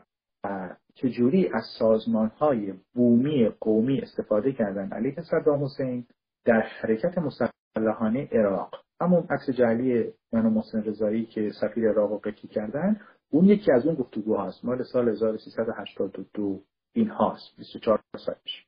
[0.94, 6.06] چجوری از سازمان های بومی قومی استفاده کردن علیه صدام حسین
[6.44, 8.74] در حرکت مسلحانه عراق.
[9.00, 13.72] همون عکس جعلی من و محسن رضایی که سفیر عراق رو قطعی کردن اون یکی
[13.72, 14.64] از اون گفتگو هاست.
[14.64, 16.62] مال سال 1382
[16.92, 17.56] این هاست.
[17.56, 18.66] 24 سالش.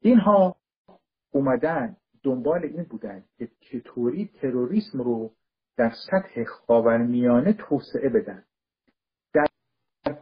[0.00, 0.56] اینها
[1.30, 5.32] اومدن دنبال این بودن که چطوری تروریسم رو
[5.76, 8.44] در سطح خاورمیانه توسعه بدن.
[9.34, 9.46] در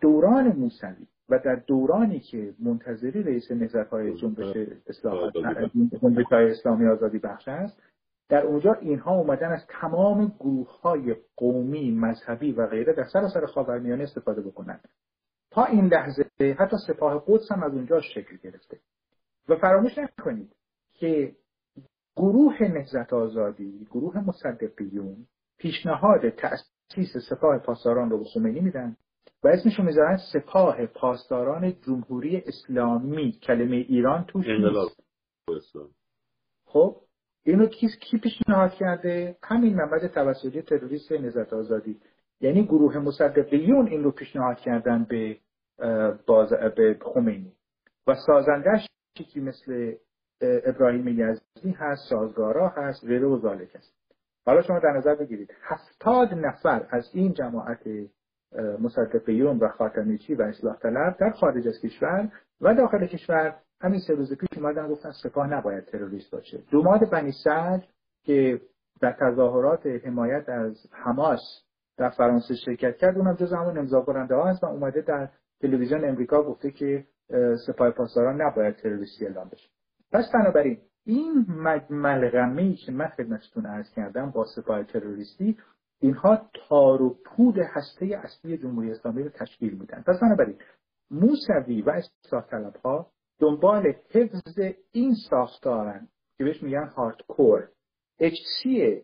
[0.01, 4.57] دوران موسوی و در دورانی که منتظری رئیس نهضت های جنبش
[4.87, 5.35] اصلاحات
[6.03, 7.83] جنبش اسلامی آزادی بخش است
[8.29, 14.03] در اونجا اینها اومدن از تمام گروه های قومی مذهبی و غیره در سراسر خاورمیانه
[14.03, 14.81] استفاده بکنن.
[15.51, 16.25] تا این لحظه
[16.59, 18.79] حتی سپاه قدس هم از اونجا شکل گرفته.
[19.49, 20.57] و فراموش نکنید
[20.95, 21.37] که
[22.17, 25.27] گروه نهضت آزادی گروه مصدقیون
[25.59, 28.97] پیشنهاد تأسیس سپاه پاسداران رو به خمینی میدن
[29.45, 33.33] و اسمشو می‌ذارن سپاه پاسداران جمهوری اسلامی.
[33.33, 35.03] کلمه ایران توش نیست.
[36.65, 37.04] خب؟
[37.47, 42.01] اینو کی کی پیشنهاد کرده؟ همین منبع توسلی تروریست نهضت آزادی.
[42.41, 45.37] یعنی گروه مصدقیون این رو پیشنهاد کردن به
[46.27, 47.53] باز به خمینی.
[48.07, 49.95] و سازندش که مثل
[50.41, 53.95] ابراهیم یزدی هست سازگارا هست غیره و ذالک است
[54.47, 55.55] حالا شما در نظر بگیرید.
[55.63, 57.89] هفتاد نفر از این جماعت
[58.81, 64.15] مصدقیون و خاتمیچی و اصلاح طلب در خارج از کشور و داخل کشور همین سه
[64.15, 66.63] روز پیش اومدن گفتن سپاه نباید تروریست باشه.
[66.71, 67.85] دوماد بنی سعد
[68.23, 68.61] که
[69.01, 71.41] در تظاهرات حمایت از حماس
[71.97, 75.29] در فرانسه شرکت کرد اونم جز همون امضا کننده ها هست و اومده در
[75.61, 77.05] تلویزیون امریکا گفته که
[77.67, 79.69] سپاه پاسداران نباید تروریستی اعلام بشه.
[80.13, 81.47] پس بنابراین این
[81.91, 85.59] ملغمه که من خدمتتون عرض کردم با سپاه تروریستی
[86.01, 90.03] اینها تار و پود هسته اصلی جمهوری اسلامی رو تشکیل میدن.
[90.07, 90.57] پس بنابراین
[91.11, 93.07] موسوی و اصلاح طلب ها
[93.39, 94.59] دنبال حفظ
[94.93, 96.09] این ساختارن
[96.39, 97.69] که بهش میگن هاردکور.
[98.19, 99.03] اچسی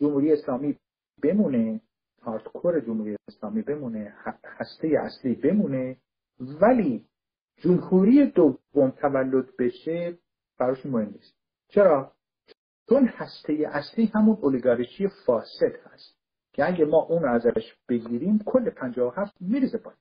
[0.00, 0.78] جمهوری اسلامی
[1.22, 1.80] بمونه
[2.22, 5.96] هاردکور جمهوری اسلامی بمونه هسته اصلی بمونه
[6.40, 7.06] ولی
[7.56, 10.18] جمهوری دوم تولد بشه
[10.58, 11.34] براش مهم نیست.
[11.68, 12.12] چرا؟
[12.88, 16.16] چون هسته اصلی همون اولیگارشی فاسد هست
[16.52, 19.98] که اگه ما اون ازش بگیریم کل 57 میریزه پایین.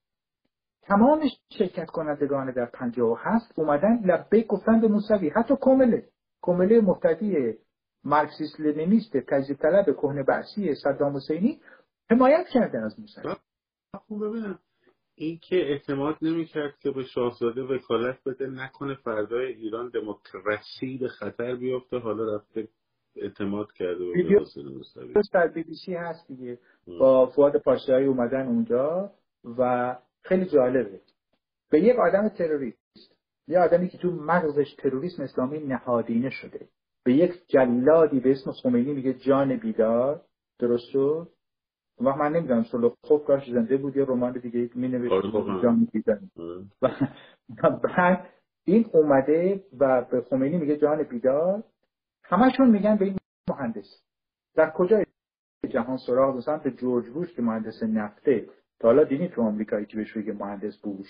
[0.88, 1.22] تمام
[1.58, 5.30] شرکت کنندگان در 57 اومدن لبه گفتن به موسوی.
[5.30, 6.04] حتی کمله
[6.42, 7.54] کمله مفتدی
[8.04, 11.62] مارکسیست لنینیست تجزیه طلب کهنه بعثی صدام حسینی
[12.10, 13.36] حمایت کردن از موسوی.
[14.12, 14.60] ببینم.
[15.16, 21.56] این که اعتماد نمی‌کرد که به شاهزاده وکالت بده نکنه فردای ایران دموکراسی به خطر
[21.56, 22.00] بیفته.
[22.00, 22.68] حالا رفته
[23.16, 25.14] اعتماد کرده به حسین موسوی.
[25.34, 26.60] در بی بی سی هست دیگه.
[27.00, 29.12] با فواد پاشایی اومدن اونجا
[29.58, 29.96] و
[30.26, 31.00] خیلی جالبه.
[31.72, 33.16] به یک آدم تروریست
[33.48, 36.68] یه آدمی که تو مغزش تروریسم اسلامی نهادینه شده.
[37.04, 40.22] به یک جلادی به اسم خمینی میگه جان بیدار.
[40.60, 41.30] درست شد؟
[41.98, 42.66] اون وقت من نمی‌دونم
[43.04, 46.20] خوب کاش زنده بود یه رمان دیگه می آره، جان بیدار.
[47.62, 48.30] و بعد
[48.66, 51.64] این اومده و به خمینی میگه جان بیدار.
[52.24, 53.18] همشون میگن به این
[53.50, 54.04] مهندس.
[54.56, 55.04] در کجا
[55.70, 58.50] جهان سراغ؟ مثلا به جورج بوش که مهندس نفته.
[58.80, 61.08] تا حالا دیدید تو آمریکایی که بهش بگه مهندس بوش.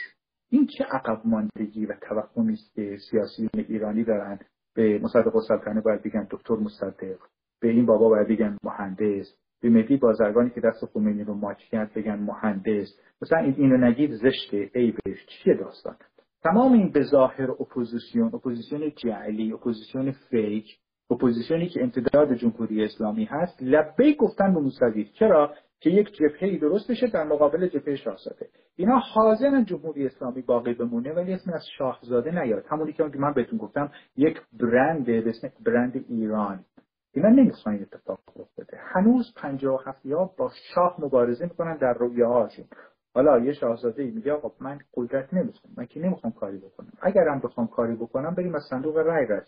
[0.49, 4.39] این چه عقب ماندگی و توهمی است که سیاسیون ایرانی دارن؟
[4.75, 7.17] به مصدق السلطنه باید بگن دکتر مصدق.
[7.61, 9.35] به این بابا باید بگن مهندس.
[9.61, 12.99] به مهدی بازرگانی که دست خمینی رو ماچ کرد بگن مهندس.
[13.21, 14.71] مثلا این اینو نگید زشته.
[14.73, 15.95] ای بهش چیه داستان
[16.43, 20.79] تمام این به ظاهر اپوزیسیون اپوزیسیون جعلی اپوزیسیون fake
[21.11, 25.05] اپوزیسیونی که امتداد جمهوری اسلامی هست لبیک گفتن به موسوی.
[25.19, 28.49] چرا؟ که یک جبهه درست بشه در مقابل جبهه شاهزاده.
[28.75, 32.65] اینا حاضرن جمهوری اسلامی باقی بمونه ولی اسم از شاهزاده نیاد.
[32.69, 36.65] همونی که من بهتون گفتم یک برند به اسم برند ایران.
[37.13, 38.77] اینا نمی‌خوان اتفاق افتاده.
[38.95, 42.65] هنوز 57 ها با شاه مبارزه می‌کنن در هاشون.
[43.13, 45.73] حالا یه شاهزاده ای میگه آقا من قدرت نمی‌خوام.
[45.77, 46.91] من که نمی‌خوام کاری بکنم.
[47.01, 49.47] اگرم بخوام کاری بکنم بریم از صندوق رای رد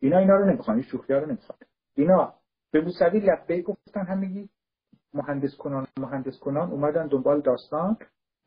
[0.00, 0.76] اینا اینا رو نمی‌خوان.
[0.76, 1.58] این شوخی رو نمی‌خوان.
[1.94, 2.34] اینا
[2.72, 4.48] به موسوی لبه گفتن همگی
[5.18, 7.96] مهندس کنان مهندس کنان اومدن دنبال داستان.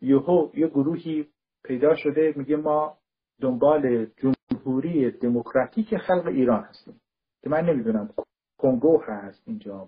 [0.01, 1.28] یهو یه گروهی
[1.63, 2.97] پیدا شده میگه ما
[3.41, 7.01] دنبال جمهوری دموکراتیک خلق ایران هستیم.
[7.43, 8.09] که من نمی‌دونم
[8.57, 9.88] کنگو هست اینجا.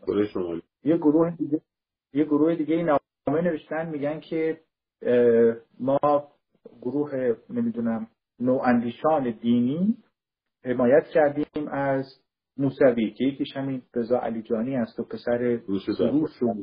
[0.83, 1.61] یه گروه دیگه
[2.13, 2.83] یه گروه دیگه
[3.27, 4.59] نامه نوشتن میگن که
[5.79, 5.99] ما
[6.81, 8.07] گروه نمی‌دونم
[8.39, 9.97] نواندیشان دینی
[10.65, 12.05] حمایت کردیم از
[12.57, 15.89] موسوی که یکیش همین رضا علی جانی است و پسر روش
[16.41, 16.53] و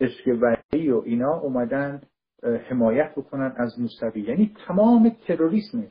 [0.00, 2.00] اشکوری و اینا اومدن
[2.42, 4.20] حمایت بکنن از موسوی.
[4.20, 5.86] یعنی تمام تروریسم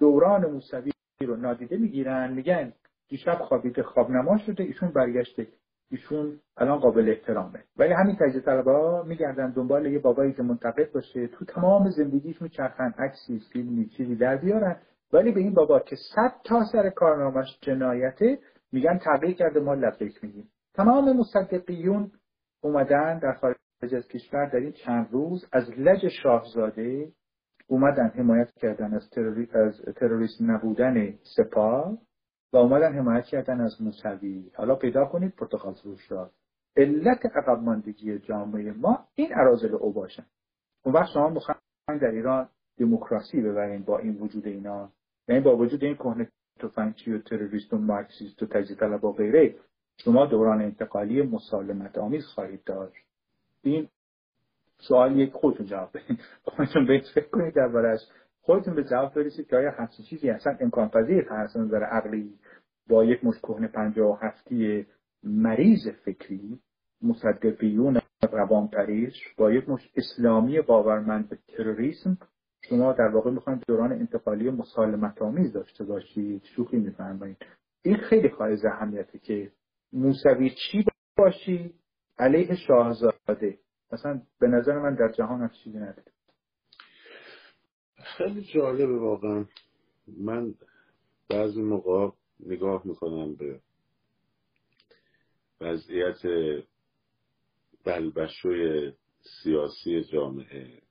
[0.00, 2.72] دوران موسوی رو نادیده می‌گیرن میگن
[3.08, 5.46] دیشب خوابیده خواب نما شده ایشون برگشته.
[5.90, 7.64] ایشون الان قابل احترامه.
[7.76, 11.26] ولی همین تجزیه طلبا میگردن دنبال یه بابایی که منتقد باشه.
[11.26, 14.76] تو تمام زندگیش میچرخن عکسی فیلمی چیزی در بیارن.
[15.12, 18.38] ولی به این بابا که صد تا سر کارنامش جنایته
[18.72, 20.50] میگن تغییر کرده ما لبیک میگیم.
[20.74, 22.12] تمام مصدقیون
[22.62, 27.12] اومدن در خارج از کشور در این چند روز از لج شاهزاده
[27.66, 29.10] اومدن حمایت کردن از.
[29.54, 31.98] از تروریست نبودن سپاه
[32.52, 34.50] و اومدن حمایت کردن از موسوی.
[34.54, 36.30] حالا پیدا کنید پرتغال فروش را.
[36.76, 40.26] علت عقب ماندگی جامعه ما این ارازل او باشن
[40.84, 41.58] اون وقت شما می‌خواین
[42.00, 42.48] در ایران
[42.78, 44.92] دموکراسی ببرین با این وجود اینا.
[45.28, 46.28] یعنی با وجود این کهنه
[46.58, 49.54] توفنگچی و تروریست و مارکسیست و تجزیه طلب و غیره
[50.04, 53.04] شما دوران انتقالی مسالمت آمیز خواهید داشت.
[53.62, 53.88] این
[54.78, 56.18] سوال یک خودتون جواب بدین.
[56.44, 58.00] خودتون به فکر کنید دربارش
[58.40, 62.34] خودتون به جواب برسید که آیا همچین چیزی اصلا امکان پذیر هست نظر عقلی
[62.88, 64.86] با یک مش کهنه پنجاه و هفتی
[65.22, 66.60] مریض فکری
[67.02, 68.00] مصدقیون
[68.32, 72.18] روان پریش با یک مش اسلامی باورمند به تروریسم
[72.60, 76.44] شما در واقع می‌خواید دوران انتقالی مسالمت آمیز داشته باشید.
[76.44, 77.36] شوخی میفرمایید.
[77.82, 79.52] این خیلی خواهی اهمیته که
[79.92, 80.84] موسوی چی
[81.16, 81.74] باشی
[82.18, 83.58] علیه شاهزاده.
[83.92, 86.12] مثلا به نظر من در جهان هم چیزی نداره.
[87.96, 89.44] خیلی جالبه واقعا.
[90.20, 90.54] من
[91.30, 93.60] بعضی موقع نگاه می‌کنم به
[95.60, 96.18] وضعیت
[97.84, 98.92] بلبشوی
[99.42, 100.82] سیاسی جامعه.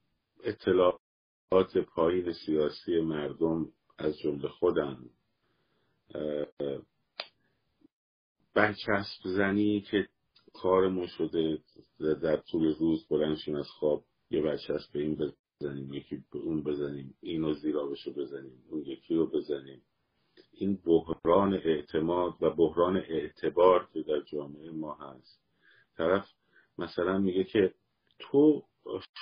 [1.51, 5.09] اطلاعات پایین سیاسی مردم از جمله خودم
[8.53, 10.07] برچسب زنی که
[10.53, 11.59] کارمون شده
[11.99, 15.15] در طول روز بلنشیم از خواب یه برچسب به این
[15.61, 19.81] بزنیم یکی به اون بزنیم اینو زیرا بشو بزنیم اون یکی رو بزنیم.
[20.51, 25.41] این بحران اعتماد و بحران اعتبار که در جامعه ما هست.
[25.97, 26.29] طرف
[26.77, 27.73] مثلا میگه که
[28.19, 28.63] تو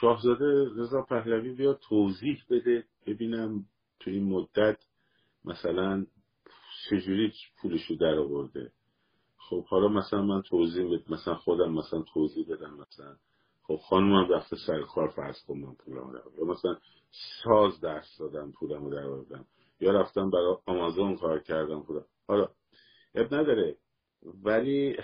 [0.01, 3.65] شاهزاده رضا پهلوی بیا توضیح بده ببینم
[3.99, 4.77] تو این مدت
[5.45, 6.05] مثلا
[6.89, 8.71] چجوری پولشو در آورده.
[9.37, 13.15] خب حالا مثلا من توضیح بده مثلا خودم مثلا توضیح بدم مثلا.
[13.63, 16.77] خب خانومم رفته سر کار فرض کن من پولم در مثلا
[17.43, 19.45] ساز درس دادم پولم در آوردم.
[19.79, 22.47] یا رفتم برای آمازون کار کردم پولم حالا
[23.15, 23.77] اب نداره.
[24.43, 24.97] ولی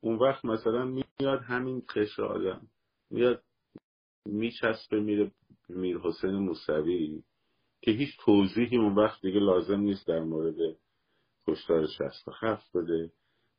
[0.00, 2.66] اون وقت مثلا میاد همین قشر آدم.
[3.12, 3.42] میاد
[4.26, 5.30] میچسبه میره
[5.68, 7.22] میر حسین موسوی
[7.80, 10.76] که هیچ توضیحی اون وقت دیگه لازم نیست در مورد
[11.46, 13.12] کشتار شست خفت بده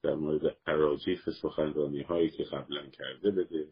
[0.04, 3.68] در مورد عراجیف سخنرانی هایی که قبلا کرده بده.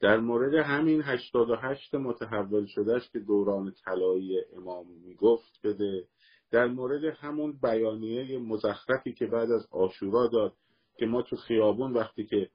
[0.00, 6.08] در مورد همین 88 متحول شدهش که دوران طلایی امام می‌گفت بده.
[6.50, 10.56] در مورد همون بیانیه مزخرفی که بعد از آشورا داد
[10.98, 12.50] که ما تو خیابون وقتی که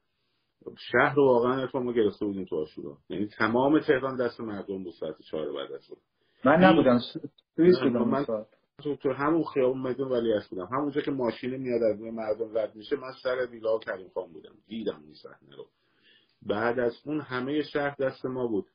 [0.77, 2.97] شهر رو واقعا ما گرفته بودیم تو آشورا.
[3.09, 5.91] یعنی تمام تهران دست مردم بود ساعت چهار بعد از
[6.45, 6.99] من نبودم.
[8.05, 8.25] من
[8.83, 10.69] تو, تو همون خیابون میدون ولی از بودم.
[10.71, 14.55] همونجا که ماشین میاد از مردم رد میشه من سر ویلا کریم خان بودم.
[14.67, 15.65] دیدم این صحنه رو.
[16.41, 18.65] بعد از اون همه شهر دست ما بود.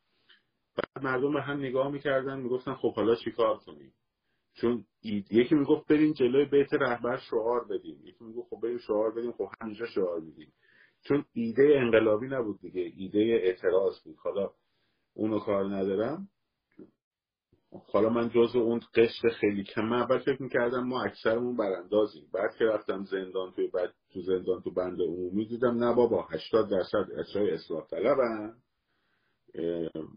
[0.77, 3.93] بعد مردم به هم نگاه می‌کردن می‌گفتن خب حالا چیکار کنیم؟
[4.55, 8.01] چون یکی می‌گفت بریم جلوی بیت رهبر شعار بدیم.
[8.05, 9.33] یکی می‌گفت خب بریم شعار بدیم.
[9.33, 10.53] خب همینجا شعار میدیم.
[11.05, 12.93] چون ایده انقلابی نبود دیگه.
[12.97, 14.17] ایده اعتراض بود.
[14.17, 14.51] حالا
[15.15, 16.29] اونو کار ندارم.
[17.93, 22.29] حالا من جز اون قشر خیلی کم من اول فکر می‌کردم ما اکثرمون براندازیم.
[22.33, 26.71] بعد که رفتم زندان توی بعد تو زندان تو بند عمومی دیدم نه بابا 80
[26.71, 28.57] درصد اصلاح اصلاح طلبن.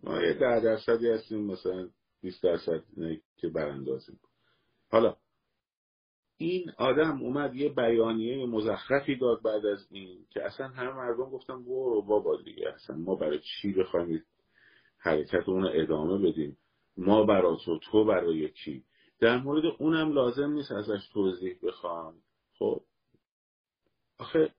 [0.04, 1.90] ما یه ده درصدی هستیم مثلا
[2.22, 2.84] 20 درصد
[3.38, 4.20] که براندازیم.
[4.92, 5.16] حالا
[6.38, 11.64] این آدم اومد یه بیانیه مزخرفی داد بعد از این که اصلا همه مردم گفتن
[11.64, 14.24] برو بابا دیگه اصلا ما برای چی بخوایم
[14.98, 16.58] حرکت اون ادامه بدیم؟
[16.98, 18.84] ما برای تو تو برای کی؟
[19.20, 22.14] در مورد اونم لازم نیست ازش توضیح بخوام.
[22.60, 22.82] خب.
[24.20, 24.54] آخه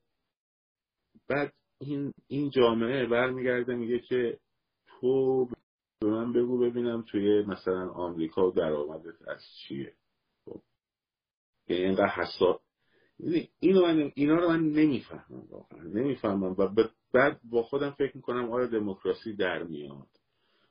[1.29, 4.39] بعد این این جامعه برمیگرده میگه که
[4.87, 5.45] تو
[6.01, 9.93] به من بگو ببینم توی مثلا آمریکا درآمدت از چیه.
[11.69, 12.61] یعنی اینقدر حساس.
[13.61, 15.83] اینو من اینا رو من نمی‌فهمم واقعا.
[15.83, 16.69] نمی‌فهمم و
[17.15, 20.09] بعد با خودم فکر می‌کنم آیا دموکراسی در میاد؟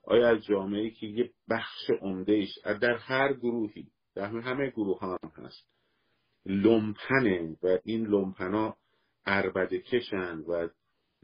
[0.03, 5.67] آیا از جامعه که یه بخش عمدهش در هر گروهی در همه گروه هم هست
[6.45, 8.77] لومپنه و این لومپنا
[9.25, 10.67] عربده کشن و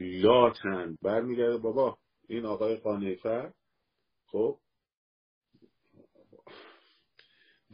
[0.00, 1.58] لاتن برمیگرده.
[1.58, 1.98] بابا
[2.28, 3.52] این آقای قانیفر
[4.26, 4.58] خب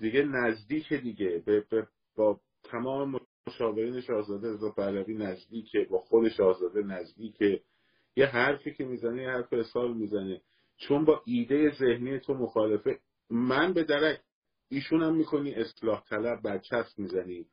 [0.01, 1.43] دیگه نزدیک دیگه.
[1.47, 1.87] به,
[2.17, 7.61] با تمام مشاورین شاهزاده رضا پهلوی نزدیکه با خود شاهزاده نزدیکه.
[8.17, 10.41] یه حرفی که می‌زنه یه حرف اصحال می‌زنه.
[10.77, 12.99] چون با ایده ذهنی تو مخالفه
[13.31, 14.21] من به درک
[14.69, 17.47] ایشون هم می‌کنی اصلاح طلب برچسب می‌زنی.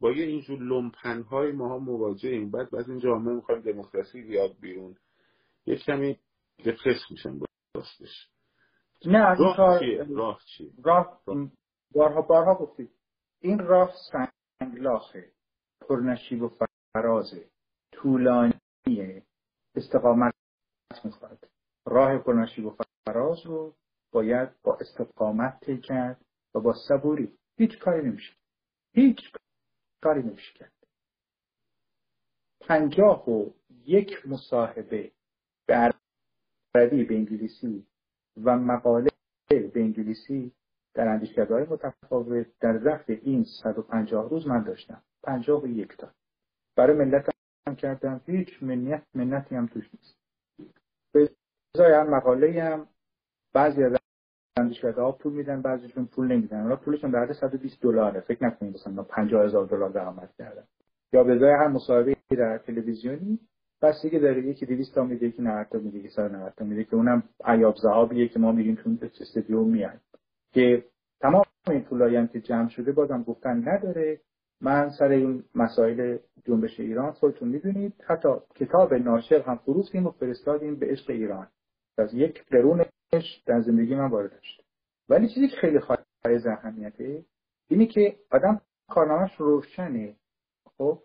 [0.00, 2.50] با یه اینجور لمپن های ماها مواجهیم.
[2.50, 4.96] بعد بعد این جامعه می‌خوایم دموکراسی بیاد بیرون.
[5.66, 6.18] یه کمی
[6.64, 7.40] دپرس میشن
[7.74, 8.28] راستش.
[9.06, 11.22] نه راه کار چیه؟ راه چیه؟ راه.
[11.92, 12.90] بارها بارها گفتید
[13.40, 13.94] این راه
[14.58, 15.32] سنگلاخه
[15.88, 16.50] پرنشیب و
[16.92, 17.50] فرازه
[17.92, 19.22] طولانیه.
[19.74, 20.34] استقامت
[21.04, 21.48] می‌خواد.
[21.86, 22.76] راه پرنشیب و
[23.06, 23.74] فراز رو
[24.12, 26.24] باید با استقامت طی کرد
[26.54, 27.38] و با صبوری.
[27.56, 28.32] هیچ کاری نمیشه.
[28.92, 29.18] هیچ
[30.02, 30.72] کاری نمیشه کرد.
[32.60, 33.50] پنجاه و
[33.84, 35.12] یک مصاحبه
[35.66, 35.92] به
[36.74, 37.86] عربی به انگلیسی
[38.44, 39.10] و مقاله
[39.48, 40.52] به انگلیسی
[40.94, 45.02] در اندیشکده متفاوت در ظرف این 150 روز من داشتم.
[45.22, 46.10] پنجاه و یک تا.
[46.76, 47.30] برای ملت
[47.68, 48.20] هم کردم.
[48.26, 50.18] هیچ منت منتی هم توش نیست.
[51.74, 52.86] ازای هم مقاله هم
[53.54, 53.96] بعضی از
[54.56, 56.60] اندیشکده ها پول میدن بعضیشون پول نمیدن.
[56.60, 58.20] اونا پولشون در 120 دلاره.
[58.20, 60.64] فکر نکنید مثلا 50 هزار دلار درآمد کردن
[61.12, 63.38] یا به جای هر مصاحبه در تلویزیونی
[63.82, 66.84] بس که داره یکی 200 تا میده یکی 90 تا میده یکی 190 تا میده
[66.84, 70.00] که اونم عیاب زهابیه که ما میریم تو استودیو میایم
[70.52, 70.84] که
[71.20, 74.20] تمام این پولایی هم که جمع شده بازم گفتن نداره.
[74.60, 77.94] من سر این مسائل جنبش ایران خودتون می‌دونید.
[78.06, 81.48] حتی کتاب ناشر هم فروختیم و فرستادیم به عشق ایران.
[81.98, 84.62] از یک قرونش در زندگی من وارد شد
[85.08, 86.02] ولی چیزی که خیلی خواهی
[86.46, 87.24] اهمیته
[87.68, 90.16] اینی که آدم کارنامهش روشنه.
[90.78, 91.02] خب؟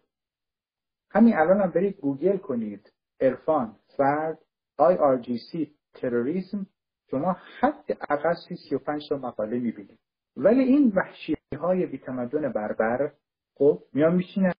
[1.11, 2.93] همین الان هم برید گوگل کنید.
[3.19, 4.39] ارفان فرد
[4.79, 6.67] IRGC تروریسم
[7.11, 9.99] شما حد اقل 35 تا مقاله می‌بینید.
[10.37, 13.11] ولی این وحشی های بیتمدن بربر
[13.55, 14.53] خب میان میشینن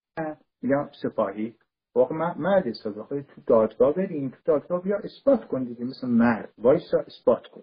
[0.63, 1.55] میگن سپاهی.
[1.95, 6.53] واقعا من مرد حساب تو دادگاه بریم تو دادگاه بیا اثبات کن دیگه مثل مرد.
[6.59, 7.63] وایسا اثبات کن.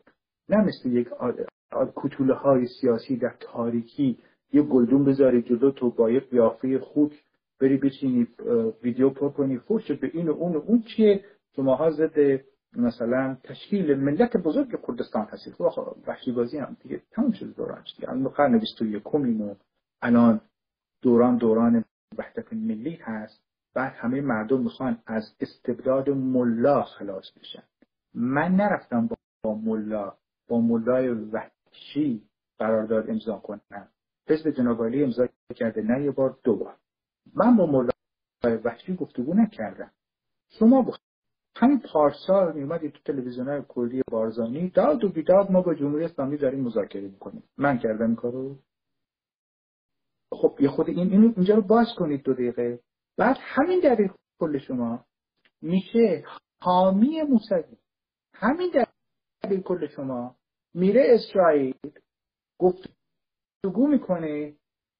[0.50, 1.10] نه مثل یک
[1.96, 4.20] کتوله های سیاسی در تاریکی
[4.54, 7.24] یه گلدون بذاری جلو تو با یک قیافه خوک
[7.62, 8.28] بری بچینی
[8.84, 9.58] ویدیو پر کنی.
[9.58, 11.26] فوش به این و اون و اون چیه؟
[11.56, 12.42] شماها ضد
[12.76, 17.84] مثلا تشکیل ملت بزرگ کردستان هستید خب وحشی بازی هم دیگه تموم شده دوران.
[17.96, 19.56] دیگه الان قرن 21 و
[20.02, 20.42] الان
[21.02, 21.86] دوران دوران
[22.18, 23.44] وحدت ملی هست.
[23.74, 27.64] بعد همه مردم می‌خوان از استبداد ملا خلاص بشن.
[28.14, 29.10] من نرفتم
[29.44, 30.14] با ملا
[30.48, 32.24] با ملای وحشی
[32.60, 33.88] قرارداد امضا کنم.
[34.28, 36.76] حزب جنابالی امضا کرده نه یه بار دو بار.
[37.36, 39.92] من با ملای وحشی گفتگو نکردم.
[40.50, 40.82] شما
[41.64, 44.70] همین پارسال میومدی تو تلویزیون های کردی بارزانی.
[44.70, 47.44] داد و بیداد ما با جمهوری اسلامی داریم مذاکره می‌کنیم.
[47.58, 48.56] من کردم این کارو.
[50.32, 52.80] خب یه خود این اینجا رو باز کنید دو دقیقه.
[53.18, 55.06] بعد همین دلیل کل شما
[55.62, 56.26] میشه
[56.62, 57.78] حامی موسوی.
[58.34, 58.72] همین
[59.44, 60.36] دلیل کل شما
[60.74, 61.76] میره اسرائیل
[62.60, 64.56] گفتگو می‌کنه.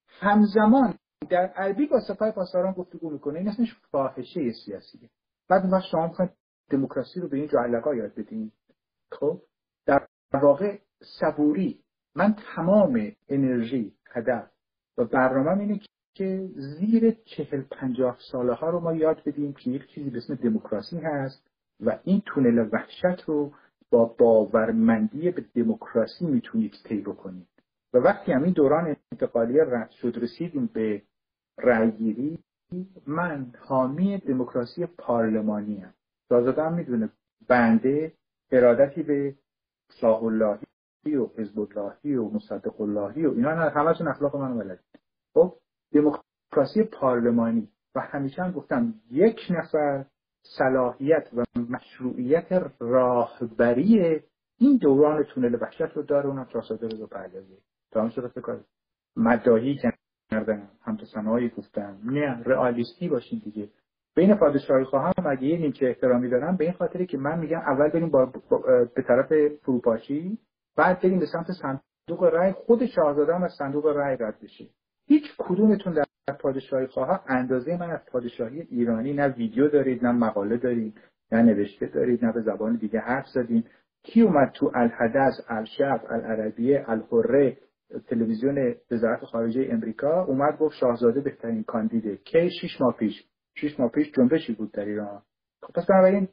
[0.08, 0.98] همزمان
[1.30, 3.40] در عربی با سپاه پاسداران گفتگو می‌کنه.
[3.40, 5.10] این اسمش فاحشه سیاسیه.
[5.50, 6.32] بعد ما شما می‌خواید
[6.70, 8.52] دموکراسی رو به این جعلقا یاد بدین
[9.12, 9.42] خب
[9.86, 10.78] در واقع
[11.20, 11.80] صبوری
[12.16, 14.52] من تمام انرژی هدف
[14.98, 15.80] و برنامه اینه
[16.14, 20.36] که زیر چهل پنجاه ساله ها رو ما یاد بدیم که یک چیزی به اسم
[20.36, 21.48] دموکراسی هست
[21.80, 23.54] و این تونل وحشت رو
[23.90, 27.48] با باورمندی به دموکراسی می‌تونید طی بکنید.
[27.94, 31.02] و وقتی هم این دوران انتقالی رد شد رسیدیم به
[31.58, 32.40] رأیگیری
[33.08, 35.94] من حامی دموکراسی پارلمانی هم.
[36.34, 37.10] شاهزاده هم می‌دونه.
[37.48, 38.14] بنده
[38.52, 39.36] ارادتی به
[40.02, 44.80] شاه اللهی و حزب اللهی و مصدق اللهی و اینا همشون اخلاق من ولد
[45.34, 45.56] خب
[45.94, 47.70] دموکراسی پارلمانی.
[47.96, 50.06] و همیشه هم گفتم یک نفر
[50.58, 54.22] صلاحیت و مشروعیت راهبری
[54.58, 57.58] این دوران تونل وحشت رو داره اونم شاهزاده رو پردازه
[57.92, 58.64] تا کار
[59.16, 59.80] مداهی
[60.32, 60.70] کردن
[61.14, 62.00] سنایی گفتن.
[62.06, 63.70] نه رئالیستی باشین دیگه.
[64.16, 67.90] بین پادشاهی خواهم اگه یه نیمچه احترامی دارم به این خاطری که من میگم اول
[67.90, 68.32] بریم با,
[68.96, 70.38] به طرف فروپاشی
[70.78, 74.66] بعد بریم به سمت صندوق رای خود شاهزاده هم از صندوق رای رد بشه.
[75.08, 76.04] هیچ کدومتون در
[76.40, 81.00] پادشاهی خواه اندازه من از پادشاهی ایرانی نه ویدیو دارید نه مقاله دارید
[81.32, 83.64] نه نوشته دارید نه به زبان دیگه حرف زدین
[84.04, 87.58] کی اومد تو الحدث الشرق العربیه الحره
[88.08, 92.18] تلویزیون وزارت خارجه امریکا اومد گفت شاهزاده بهترین کاندیده.
[92.18, 93.33] کی؟ شش ماه پیش.
[93.56, 95.22] شش ماه پیش جنبشی بود در ایران؟
[95.64, 96.28] خب پس بنابراین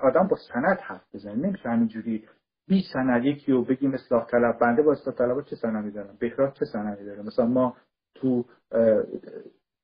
[0.00, 1.34] آدم با سند حرف بزنه.
[1.34, 2.28] نمیشه همینجوری
[2.68, 6.52] بی سند یکی رو بگیم اصلاح طلب بنده با اصلاح طلب چه سندی دارم بهراد
[6.52, 7.76] چه سندی داره؟ مثلا ما
[8.14, 8.44] تو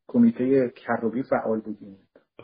[0.09, 1.99] کمیته کروبی فعال بودیم.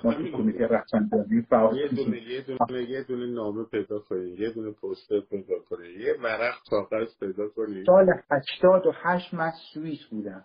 [0.05, 4.51] ما تو کمیته رفسنجانی فعال یه دونه یه دونه یه دونه نامه پیدا کنید یه
[4.51, 10.45] دونه پوستر پیدا کنید یه مرخ کاغذ پیدا کنید سال 88 من سوئیس بودم.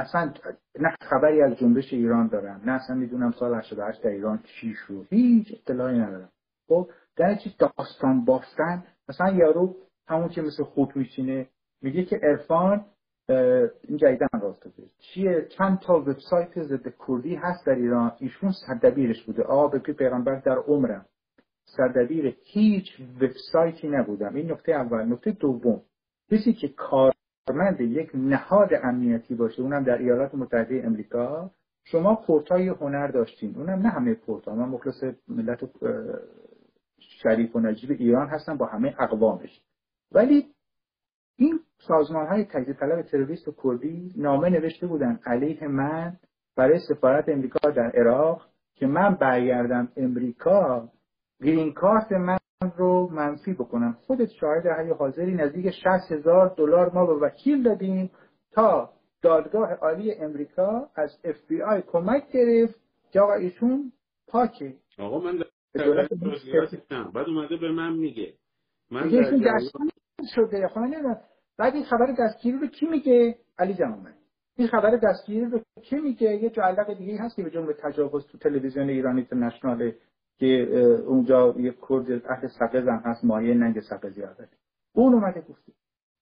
[0.00, 0.32] اصلا
[0.80, 5.06] نه خبری از جنبش ایران دارم نه اصلا می‌دونم سال 88 در ایران چی شد
[5.10, 6.28] هیچ اطلاعی ندارم.
[6.68, 9.76] خب در چیز داستان باستن مثلا یارو
[10.08, 11.48] همون که مثل خود میشینه
[11.82, 12.84] میگه که عرفان
[13.82, 14.66] این جدیدن راست
[14.98, 19.42] چیه؟ چند تا وبسایت ضد کردی هست در ایران ایشون صدبیرش بوده.
[19.42, 21.06] آ به پیغمبر در عمرم.
[21.64, 24.34] صدبیر هیچ وبسایتی نبودم.
[24.34, 25.04] این نکته اول.
[25.04, 25.82] نکته دوم.
[26.30, 26.68] کسی که
[27.46, 31.50] کارمند یک نهاد امنیتی باشه اونم در ایالات متحده امریکا.
[31.84, 33.56] شما پورتای هنر داشتین.
[33.56, 35.70] اونم نه همه پورتا من مخلص ملت
[36.98, 39.62] شریف و نجیب ایران هستن با همه اقوامش.
[40.12, 40.54] ولی
[41.36, 46.16] این سازمان های تجزیه طلب تروریست و کردی نامه نوشته بودن علیه من
[46.56, 50.88] برای سفارت امریکا در عراق که من برگردم امریکا
[51.42, 52.38] گرین کارت من
[52.68, 53.96] رو منفی بکنم.
[54.06, 58.10] خودت شاهد های حاضری نزدیک 60 هزار دلار ما به وکیل دادیم
[58.52, 58.90] تا
[59.22, 62.80] دادگاه عالی امریکا از اف بی آی کمک گرفت
[63.12, 63.92] که آقا ایشون
[64.28, 64.74] پاکه.
[64.98, 65.38] آقا من
[67.14, 68.34] بعد اومده به من میگه.
[68.90, 69.58] من در
[70.34, 70.68] شده.
[70.68, 70.80] خب
[71.58, 74.12] بعد این خبر دستگیری رو کی میگه؟ علی جمعه
[74.56, 78.38] این خبر دستگیری رو کی میگه؟ یه جعلق دیگه هست که به جمله تجاوز تو
[78.38, 79.92] تلویزیون ایران اینترنشنال
[80.40, 80.46] که
[81.06, 84.48] اونجا یه کرد اهل سقز هم هست مایه ننگ سقزی داره
[84.94, 85.72] اون اومده گفته.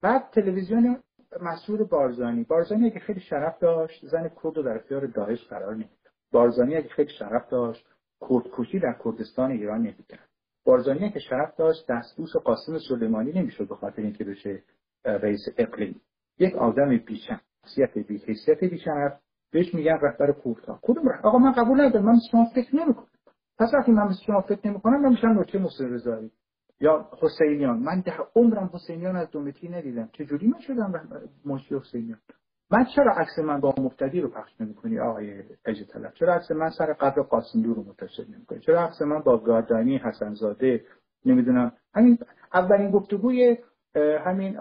[0.03, 1.03] بعد تلویزیون
[1.43, 2.45] مسعود بارزانی.
[2.45, 6.89] بارزانی اگه خیلی شرف داشت زن کرد رو در اختیار داعش قرار نمیده بارزانی اگه
[6.89, 7.87] خیلی شرف داشت
[8.31, 10.29] کردکشی در کردستان ایران نمی‌کرد.
[10.65, 14.63] بارزانی که شرف داشت دستبوس قاسم سلیمانی نمی‌شد به خاطر اینکه بشه
[15.05, 16.01] رئیس اقلیم.
[16.39, 19.21] یک آدم بیشن شخصیت بی حیثیت بی شرف
[19.53, 22.05] بهش میگن رهبر کورتا کدوم؟ آقا من قبول ندارم.
[22.05, 23.07] من شما فکر نمی‌کنم.
[23.59, 26.31] پس وقتی من مثل شما فکر نمی‌کنم من میشم نوچه محسن رضایی
[26.81, 27.79] یا حسینیان.
[27.79, 30.09] من در عمرم حسینیان از دومتی ندیدم.
[30.13, 30.93] چجوری من شدم
[31.45, 32.19] منشی حسینیان؟
[32.71, 36.71] من چرا عکس من با مفتدی رو پخش نمی‌کنی آقای اجه طلب؟ چرا عکس من
[36.71, 40.85] سر قبر قاسم رو منتشر نمی‌کنی؟ چرا عکس من با گاردانی حسنزاده
[41.25, 42.19] نمی‌دونم؟ همین
[42.55, 43.57] اولین گفتگوی
[43.95, 44.53] همین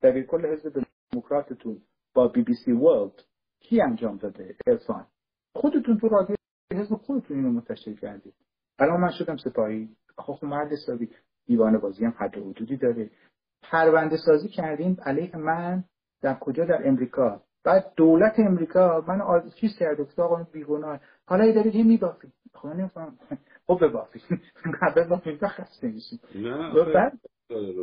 [0.00, 1.78] در کل حزب دموکراتتون
[2.14, 3.22] با بی بی سی ورلد
[3.60, 5.06] کی انجام داده؟ ارفان
[5.54, 6.36] خودتون تو رادیو
[6.74, 8.34] حزب خودتون اینو منتشر کردید.
[8.80, 9.88] من شدم سپاهی.
[10.18, 11.10] خب مرد حسابی.
[11.46, 13.10] دیوانه بازی هم حد حدودی داره.
[13.62, 14.96] پرونده سازی کردیم.
[15.02, 15.84] علیه من
[16.22, 17.40] در کجا؟ در امریکا.
[17.64, 21.00] بعد دولت امریکا من چیز کرد گفت آقا بیگناه.
[21.26, 23.18] حالا دارید هم میبافید خب نمیفهم.
[23.66, 24.22] خب ببافید
[24.66, 26.72] نه ببافید و خسته میشید نه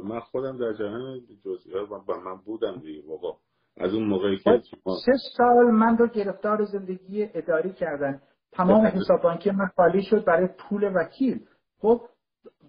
[0.03, 3.37] من خودم در جهان جزئیات من بودم دیگه بابا.
[3.77, 4.61] از اون موقعی که
[5.05, 8.21] سه سال من رو گرفتار زندگی اداری کردن.
[8.51, 11.45] تمام حساب بانکی من خالی شد برای پول وکیل.
[11.81, 12.01] خب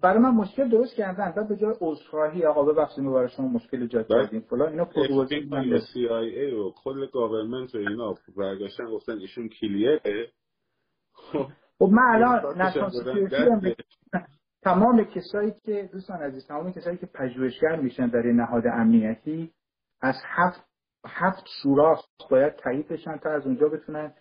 [0.01, 1.33] برای من مشکل درست کردن.
[1.37, 5.79] و به جای عذرخواهی آقا ببخشید برای شما مشکل ایجاد کردیم فلان اینا پروژه من
[5.79, 10.01] CIA و کل گاورمنت و اینا برگشتن گفتن ایشون کلیه.
[11.79, 12.91] خب من الان نشان
[14.61, 19.53] تمام کسایی که دوستان عزیز تمام کسایی که پژوهشگر میشن در نهاد امنیتی
[20.01, 20.63] از هفت
[21.05, 24.13] هفت سوراخ باید تایید بشن تا از اونجا بتونن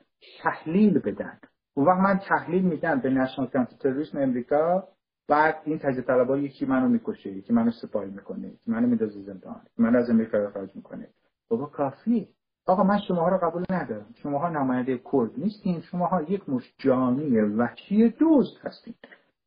[0.42, 1.40] تحلیل بدن.
[1.74, 4.88] اون وقت من تحلیل میدم به نشنال کانتر تروریسم امریکا
[5.28, 9.60] بعد این تجزیه طلبا یکی منو می‌کشه یکی منو سپاهی می‌کنه یکی منو میندازه زندان
[9.78, 11.08] من از امریکا خارج می‌کنه.
[11.48, 12.28] بابا کافی
[12.66, 14.06] آقا من شماها رو قبول ندارم.
[14.14, 15.80] شماها نماینده کرد نیستین.
[15.80, 18.94] شماها یک مش جانی وحشی دوست هستین.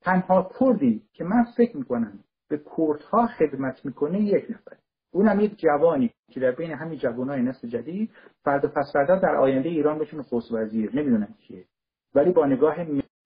[0.02, 2.20] تنها کردی که من فکر می‌کنم
[2.50, 4.78] به کردها خدمت می‌کنه یک نفر.
[5.14, 8.12] اونم یک جوانی که در بین همین جوانای نسل جدید
[8.44, 11.66] فردا پس فردا در آینده ایران بشون خصوص وزیر نمی‌دونم کیه.
[12.16, 12.76] ولی با نگاه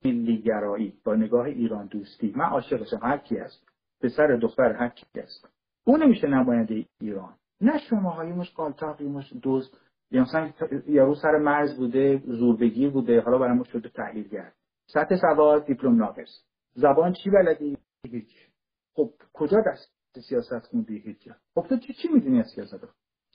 [0.06, 3.68] ملیگرایی با نگاه ایران دوستی من عاشقشم هر کی است
[4.02, 5.50] پسر دختر هر کی است
[5.84, 7.36] اون نمیشه نماینده ایران.
[7.62, 9.78] نه شما های مش قالتاقی مش دوست.
[10.12, 10.52] یا مثلا
[10.88, 14.52] یارو سر مرز بوده زوربگی بوده حالا برای ما شده تحلیلگر.
[14.88, 16.44] سطح سواد دیپلم ناقص.
[16.74, 17.78] زبان چی بلدی؟
[18.12, 18.50] هیچ.
[18.96, 19.94] خب کجا دست
[20.30, 22.88] سیاست خوندی؟ هیچ خب تو چی, چی می‌دونی از سیاست؟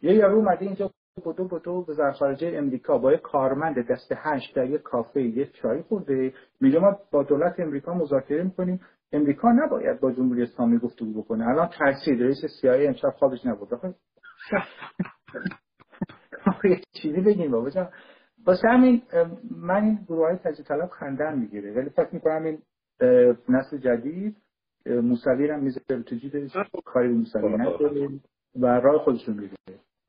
[0.02, 0.90] یه یارو اومده اینجا
[1.22, 5.82] بدو بدو به خارجه امریکا با یه کارمند دست هشت در یه کافه یه چای
[5.82, 6.32] خورده.
[6.60, 8.80] میگه ما با دولت امریکا مذاکره می‌کنیم.
[9.12, 11.48] امریکا نباید با جمهوری اسلامی گفتگو بکنه.
[11.48, 12.22] الان ترسید.
[12.22, 13.68] رئیس سیایی امشب خوابش نبود.
[16.64, 17.88] یه چیزی بگیم بابا جان.
[18.46, 19.02] واسه همین
[19.50, 21.72] من این گروه های تجزیه طلب خندن می‌گیره.
[21.72, 22.58] ولی فکر می‌کنم این
[23.48, 24.36] نسل جدید
[24.86, 26.56] موسوی هم می‌ذاره تو جیبش.
[26.84, 28.08] کاری موسوی نداره
[28.60, 29.50] و راه خودشون میره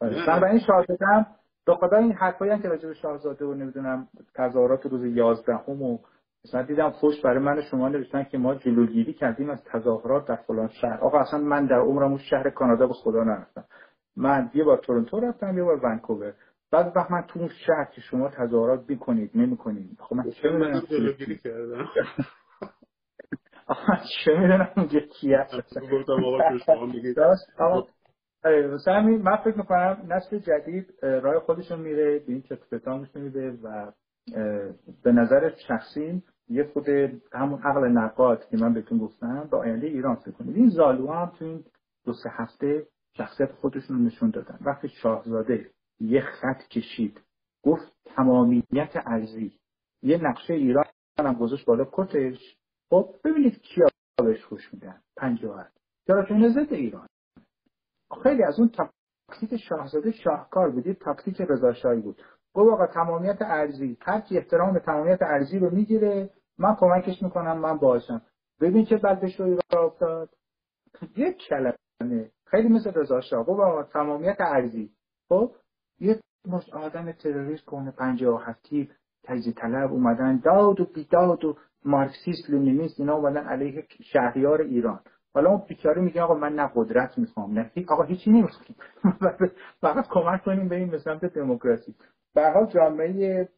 [0.02, 1.26] من به این شاهدم
[1.66, 5.82] به خدا این حرفایی هم که راجع به شاهزاده و نمی‌دونم تظاهرات روز 11 هم
[5.82, 5.98] و
[6.46, 10.68] مثلا دیدم خوش برای من شما نوشتن که ما جلوگیری کردیم از تظاهرات در فلان
[10.68, 10.98] شهر.
[11.02, 13.66] آقا اصلا من در عمرم اون شهر کانادا به خدا نرفتم.
[14.18, 16.34] من یه بار تورنتو رفتم یه بار ونکوور.
[16.72, 19.98] بعد وقت من تو اون شهر که شما تظاهرات می‌کنید نمی‌کنید.
[20.00, 21.86] خب من چه می‌دونم جلوگیری کردم؟
[24.26, 25.54] چه می‌دونم اونجا کی هست.
[28.46, 33.92] مثلا من فکر می‌کنم نسل جدید راه خودشون میره به این چت میده و
[35.04, 36.90] به نظر شخصی یه خود
[37.34, 40.56] همون عقل نقاد که من بهتون گفتم به آینده ایران فکر کنید.
[40.56, 41.64] این زالو هم تو این
[42.06, 42.88] دو سه هفته
[43.18, 44.60] شخصیت خودشون نشون دادن.
[44.62, 45.70] وقتی شاهزاده
[46.00, 47.22] یه خط کشید
[47.64, 49.52] گفت تمامیت ارزی
[50.02, 50.86] یه نقشه ایران
[51.20, 52.58] هم گذاشت بالا کتش.
[52.90, 53.86] خب ببینید کیا
[54.18, 55.02] بهش خوش میدن.
[55.18, 55.68] پنجاه
[56.08, 57.08] چرا؟ ضد ایران.
[58.24, 62.22] خیلی از اون تاکتیک شاهزاده شاهکار بود تاکتیک رضا شاهی بود.
[62.54, 67.58] گفت آقا تمامیت ارزی هر کی احترام به تمامیت ارزی رو می‌گیره من کمکش می‌کنم
[67.60, 68.22] من باشم
[68.62, 70.30] ببین چه بعدش رو افتاد.
[71.18, 74.92] یک کلمه خیلی مثل رضا شاه آقا تمامیت ارزی
[75.30, 75.52] خب
[76.00, 77.94] یک مش آدم تروریست کنه
[78.30, 78.92] و هفتی
[79.24, 85.00] تجزیه طلب اومدن داد و بیداد و مارکسیست لنینیست اینا اومدن علیه شهریار ایران.
[85.36, 88.76] حالا اون بیچاره میگه آقا من نه قدرت می‌خوام نه آقا هیچی نمی‌خوام
[89.82, 91.96] فقط کمک کنیم به این به سمت دموکراسی.
[92.36, 93.50] به جامعه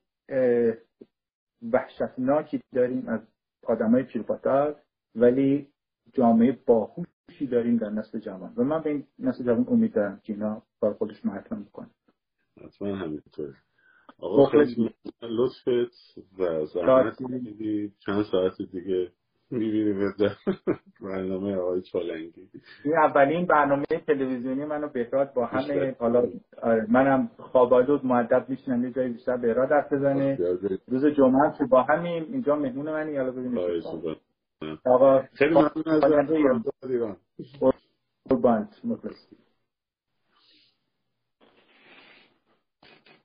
[1.73, 3.19] وحشتناکی داریم از
[3.63, 4.75] آدمای پیرپاتار
[5.15, 5.67] ولی
[6.13, 8.53] جامعه باهوشی داریم در نسل جوان.
[8.57, 11.65] و من به این نسل جوان امید دارم که اینا کار خودش حتما
[12.65, 13.55] حتما همینطور.
[14.19, 17.17] آقا خیلی لطفت و زحمت
[18.05, 19.11] چند ساعت دیگه
[19.51, 20.13] می‌بینیم
[21.01, 22.49] برنامه آقای چالنگی.
[22.85, 26.23] این اولین برنامه تلویزیونی منو بهراد با همه حالا
[26.61, 30.37] آره، منم خوابالود معدب میشنم یه جایی بیشتر بهراد حرف بزنه
[30.87, 33.57] روز جمعه تو با همیم اینجا مهمون منی حالا ببینیم
[34.85, 36.03] آقا خیلی ممنون از
[38.29, 39.46] قربان مخلص